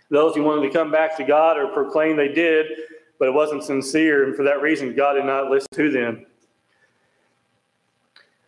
Those 0.09 0.35
who 0.35 0.43
wanted 0.43 0.67
to 0.67 0.73
come 0.73 0.91
back 0.91 1.15
to 1.17 1.23
God 1.23 1.57
or 1.57 1.67
proclaim 1.67 2.17
they 2.17 2.27
did, 2.27 2.67
but 3.17 3.27
it 3.27 3.33
wasn't 3.33 3.63
sincere. 3.63 4.25
And 4.25 4.35
for 4.35 4.43
that 4.43 4.61
reason, 4.61 4.93
God 4.95 5.13
did 5.13 5.25
not 5.25 5.49
listen 5.49 5.67
to 5.73 5.89
them. 5.89 6.25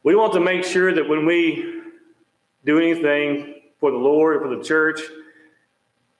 We 0.05 0.13
want 0.15 0.33
to 0.33 0.39
make 0.39 0.63
sure 0.63 0.93
that 0.93 1.09
when 1.09 1.25
we 1.25 1.81
do 2.63 2.77
anything 2.77 3.55
for 3.79 3.89
the 3.89 3.97
Lord 3.97 4.35
or 4.35 4.41
for 4.41 4.55
the 4.55 4.63
church, 4.63 5.01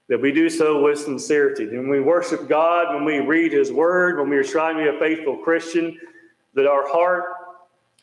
that 0.08 0.20
we 0.20 0.32
do 0.32 0.50
so 0.50 0.82
with 0.82 0.98
sincerity. 0.98 1.68
When 1.68 1.88
we 1.88 2.00
worship 2.00 2.50
God, 2.50 2.96
when 2.96 3.06
we 3.06 3.20
read 3.20 3.54
His 3.54 3.72
Word, 3.72 4.18
when 4.18 4.28
we 4.28 4.38
are 4.38 4.44
trying 4.44 4.78
to 4.78 4.92
be 4.92 4.98
a 4.98 5.00
faithful 5.00 5.38
Christian, 5.38 6.00
that 6.56 6.66
our 6.66 6.92
heart 6.92 7.26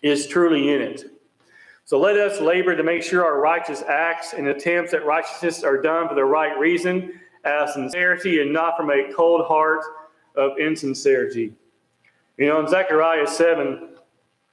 is 0.03 0.29
truly 0.29 0.73
in 0.73 0.81
it. 0.81 1.05
So 1.85 1.99
let 1.99 2.17
us 2.17 2.41
labor 2.41 2.77
to 2.77 2.85
make 2.85 3.03
sure 3.03 3.25
our 3.25 3.41
righteous 3.41 3.83
acts 3.83 4.35
and 4.35 4.47
attempts 4.47 4.95
at 4.95 5.05
righteousness 5.05 5.65
are 5.65 5.83
done 5.83 6.09
for 6.09 6.15
the 6.15 6.25
right 6.25 6.57
reason, 6.61 7.19
out 7.45 7.69
of 7.69 7.71
sincerity, 7.71 8.41
and 8.41 8.53
not 8.53 8.77
from 8.77 8.91
a 8.91 9.13
cold 9.13 9.47
heart 9.47 9.83
of 10.37 10.59
insincerity. 10.59 11.53
You 12.39 12.47
know, 12.47 12.61
in 12.61 12.69
Zechariah 12.69 13.27
7, 13.27 13.92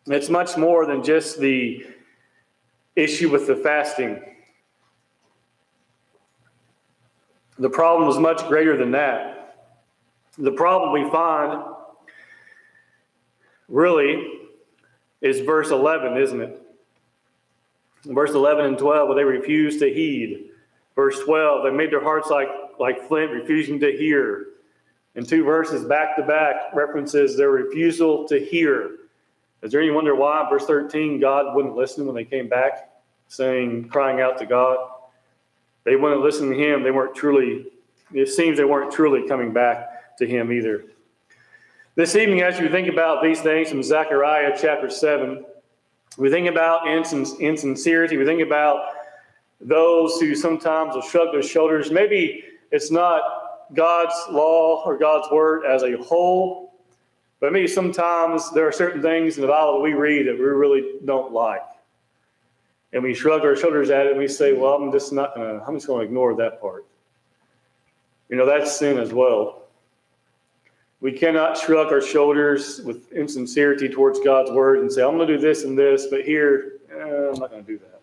it's 0.08 0.30
much 0.30 0.58
more 0.58 0.86
than 0.86 1.04
just 1.04 1.40
the 1.40 1.86
issue 2.96 3.30
with 3.30 3.48
the 3.48 3.56
fasting. 3.56 4.20
The 7.58 7.70
problem 7.70 8.08
was 8.08 8.18
much 8.18 8.48
greater 8.48 8.78
than 8.78 8.92
that. 8.92 9.68
The 10.38 10.52
problem 10.52 10.94
we 10.94 11.10
find 11.10 11.64
really 13.68 14.40
is 15.22 15.42
verse 15.42 15.70
11, 15.70 16.18
isn't 16.18 16.42
it? 16.42 16.62
Verse 18.06 18.32
11 18.32 18.66
and 18.66 18.78
12, 18.78 19.08
where 19.10 19.16
they 19.16 19.26
refused 19.26 19.80
to 19.80 19.94
heed. 19.94 20.52
Verse 20.96 21.20
12, 21.20 21.64
they 21.64 21.72
made 21.72 21.92
their 21.92 22.04
hearts 22.04 22.30
like, 22.30 22.48
like 22.80 23.08
flint, 23.08 23.32
refusing 23.32 23.80
to 23.82 23.92
hear. 23.92 24.46
And 25.16 25.28
two 25.28 25.44
verses 25.44 25.84
back 25.84 26.16
to 26.16 26.24
back 26.24 26.74
references 26.74 27.36
their 27.36 27.52
refusal 27.52 28.26
to 28.30 28.40
hear. 28.40 28.92
Is 29.62 29.72
there 29.72 29.82
any 29.82 29.92
wonder 29.92 30.16
why, 30.16 30.48
verse 30.50 30.66
13, 30.66 31.20
God 31.20 31.56
wouldn't 31.56 31.76
listen 31.76 32.06
when 32.06 32.16
they 32.16 32.24
came 32.24 32.48
back, 32.48 32.92
saying, 33.28 33.90
crying 33.90 34.22
out 34.22 34.38
to 34.40 34.46
God? 34.46 34.78
They 35.84 35.96
wouldn't 35.96 36.22
listen 36.22 36.50
to 36.50 36.56
Him. 36.56 36.84
They 36.84 36.92
weren't 36.92 37.16
truly, 37.16 37.66
it 38.14 38.28
seems 38.28 38.58
they 38.58 38.64
weren't 38.64 38.92
truly 38.92 39.28
coming 39.28 39.52
back 39.52 40.18
to 40.18 40.26
Him 40.26 40.52
either. 40.52 40.86
This 41.96 42.16
evening, 42.16 42.42
as 42.42 42.60
you 42.60 42.70
think 42.70 42.88
about 42.88 43.22
these 43.22 43.42
things 43.42 43.70
from 43.70 43.84
Zechariah 43.84 44.58
chapter 44.60 44.90
7, 44.90 45.44
we 46.18 46.30
think 46.30 46.48
about 46.48 46.88
insincerity, 46.88 48.18
we 48.18 48.26
think 48.26 48.42
about 48.42 48.94
those 49.60 50.20
who 50.20 50.36
sometimes 50.36 50.96
will 50.96 51.02
shrug 51.02 51.34
their 51.34 51.44
shoulders. 51.44 51.92
Maybe 51.92 52.46
it's 52.72 52.92
not 52.92 53.22
God's 53.74 54.16
law 54.30 54.84
or 54.86 54.98
God's 54.98 55.30
word 55.32 55.66
as 55.66 55.84
a 55.84 55.98
whole, 55.98 56.69
but 57.40 57.54
maybe 57.54 57.68
sometimes 57.68 58.52
there 58.52 58.68
are 58.68 58.72
certain 58.72 59.02
things 59.02 59.38
in 59.38 59.42
the 59.42 59.48
Bible 59.48 59.74
that 59.74 59.80
we 59.80 59.94
read 59.94 60.28
that 60.28 60.38
we 60.38 60.44
really 60.44 60.96
don't 61.06 61.32
like. 61.32 61.64
And 62.92 63.04
we 63.04 63.14
shrug 63.14 63.42
our 63.42 63.56
shoulders 63.56 63.90
at 63.90 64.08
it 64.08 64.12
and 64.12 64.20
we 64.20 64.28
say, 64.28 64.54
well, 64.54 64.74
I'm 64.74 64.92
just 64.92 65.14
not 65.14 65.36
going 65.36 65.60
to, 65.60 65.66
I'm 65.66 65.76
just 65.76 65.86
to 65.86 66.00
ignore 66.00 66.36
that 66.36 66.60
part. 66.60 66.86
You 68.30 68.36
know, 68.36 68.46
that's 68.46 68.78
sin 68.78 68.98
as 68.98 69.14
well. 69.14 69.64
We 71.02 71.14
cannot 71.14 71.58
shrug 71.58 71.94
our 71.94 72.02
shoulders 72.02 72.82
with 72.82 73.12
insincerity 73.14 73.88
towards 73.88 74.20
God's 74.20 74.52
word 74.52 74.80
and 74.80 74.92
say, 74.92 75.02
I'm 75.02 75.16
going 75.16 75.28
to 75.28 75.38
do 75.38 75.42
this 75.42 75.64
and 75.64 75.78
this, 75.78 76.08
but 76.08 76.24
here, 76.24 76.80
eh, 76.92 77.30
I'm 77.32 77.40
not 77.40 77.52
going 77.52 77.64
to 77.64 77.72
do 77.72 77.78
that. 77.78 78.02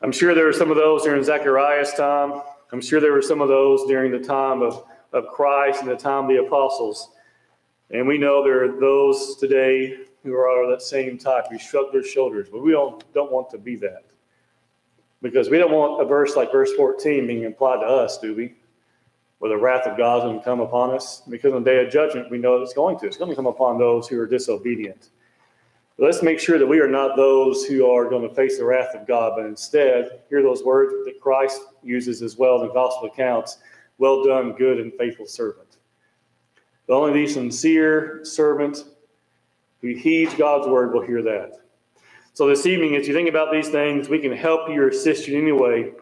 I'm 0.00 0.12
sure 0.12 0.34
there 0.34 0.44
were 0.44 0.52
some 0.52 0.70
of 0.70 0.76
those 0.76 1.02
during 1.02 1.24
Zechariah's 1.24 1.92
time. 1.94 2.42
I'm 2.72 2.80
sure 2.80 3.00
there 3.00 3.12
were 3.12 3.22
some 3.22 3.40
of 3.40 3.48
those 3.48 3.86
during 3.88 4.12
the 4.12 4.18
time 4.18 4.62
of, 4.62 4.84
of 5.12 5.26
Christ 5.28 5.80
and 5.80 5.90
the 5.90 5.96
time 5.96 6.24
of 6.24 6.28
the 6.28 6.44
apostles. 6.44 7.10
And 7.94 8.08
we 8.08 8.18
know 8.18 8.42
there 8.42 8.64
are 8.64 8.80
those 8.80 9.36
today 9.36 9.98
who 10.24 10.34
are 10.34 10.64
of 10.64 10.68
that 10.68 10.82
same 10.82 11.16
type 11.16 11.44
who 11.48 11.60
shrug 11.60 11.92
their 11.92 12.02
shoulders, 12.02 12.48
but 12.50 12.60
we 12.60 12.72
don't, 12.72 13.04
don't 13.14 13.30
want 13.30 13.48
to 13.50 13.58
be 13.58 13.76
that. 13.76 14.02
Because 15.22 15.48
we 15.48 15.58
don't 15.58 15.70
want 15.70 16.02
a 16.02 16.04
verse 16.04 16.34
like 16.34 16.50
verse 16.50 16.72
14 16.72 17.24
being 17.24 17.44
applied 17.44 17.82
to 17.82 17.86
us, 17.86 18.18
do 18.18 18.34
we? 18.34 18.54
Where 19.38 19.48
the 19.48 19.56
wrath 19.56 19.86
of 19.86 19.96
God 19.96 20.18
is 20.18 20.22
going 20.24 20.38
to 20.40 20.44
come 20.44 20.58
upon 20.58 20.90
us. 20.90 21.22
Because 21.30 21.52
on 21.52 21.62
the 21.62 21.70
day 21.70 21.84
of 21.84 21.92
judgment, 21.92 22.32
we 22.32 22.38
know 22.38 22.60
it's 22.60 22.74
going 22.74 22.98
to. 22.98 23.06
It's 23.06 23.16
going 23.16 23.30
to 23.30 23.36
come 23.36 23.46
upon 23.46 23.78
those 23.78 24.08
who 24.08 24.18
are 24.18 24.26
disobedient. 24.26 25.10
But 25.96 26.06
let's 26.06 26.22
make 26.22 26.40
sure 26.40 26.58
that 26.58 26.66
we 26.66 26.80
are 26.80 26.88
not 26.88 27.14
those 27.14 27.64
who 27.64 27.88
are 27.88 28.10
going 28.10 28.28
to 28.28 28.34
face 28.34 28.58
the 28.58 28.64
wrath 28.64 28.96
of 28.96 29.06
God, 29.06 29.34
but 29.36 29.46
instead 29.46 30.22
hear 30.28 30.42
those 30.42 30.64
words 30.64 30.92
that 31.04 31.20
Christ 31.20 31.62
uses 31.84 32.22
as 32.22 32.36
well 32.36 32.60
in 32.60 32.66
the 32.66 32.74
gospel 32.74 33.08
accounts 33.08 33.58
Well 33.98 34.24
done, 34.24 34.54
good 34.54 34.80
and 34.80 34.92
faithful 34.94 35.26
servant. 35.26 35.63
But 36.86 36.96
only 36.96 37.24
the 37.24 37.32
sincere 37.32 38.20
servant 38.24 38.84
who 39.80 39.94
heeds 39.94 40.34
God's 40.34 40.66
word 40.68 40.92
will 40.92 41.02
hear 41.02 41.22
that. 41.22 41.60
So 42.34 42.48
this 42.48 42.66
evening, 42.66 42.96
as 42.96 43.06
you 43.06 43.14
think 43.14 43.28
about 43.28 43.52
these 43.52 43.68
things, 43.68 44.08
we 44.08 44.18
can 44.18 44.32
help 44.32 44.68
you 44.68 44.82
or 44.82 44.88
assist 44.88 45.28
you 45.28 45.36
in 45.38 45.42
any 45.42 45.52
way. 45.52 45.92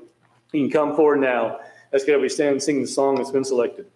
You 0.53 0.62
can 0.62 0.71
come 0.71 0.97
forward 0.97 1.21
now. 1.21 1.61
That's 1.90 2.05
going 2.05 2.18
to 2.18 2.21
be 2.21 2.23
we 2.23 2.29
stand 2.31 2.53
and 2.53 2.62
sing 2.62 2.81
the 2.81 2.87
song 2.87 3.16
that's 3.16 3.31
been 3.31 3.45
selected. 3.45 3.87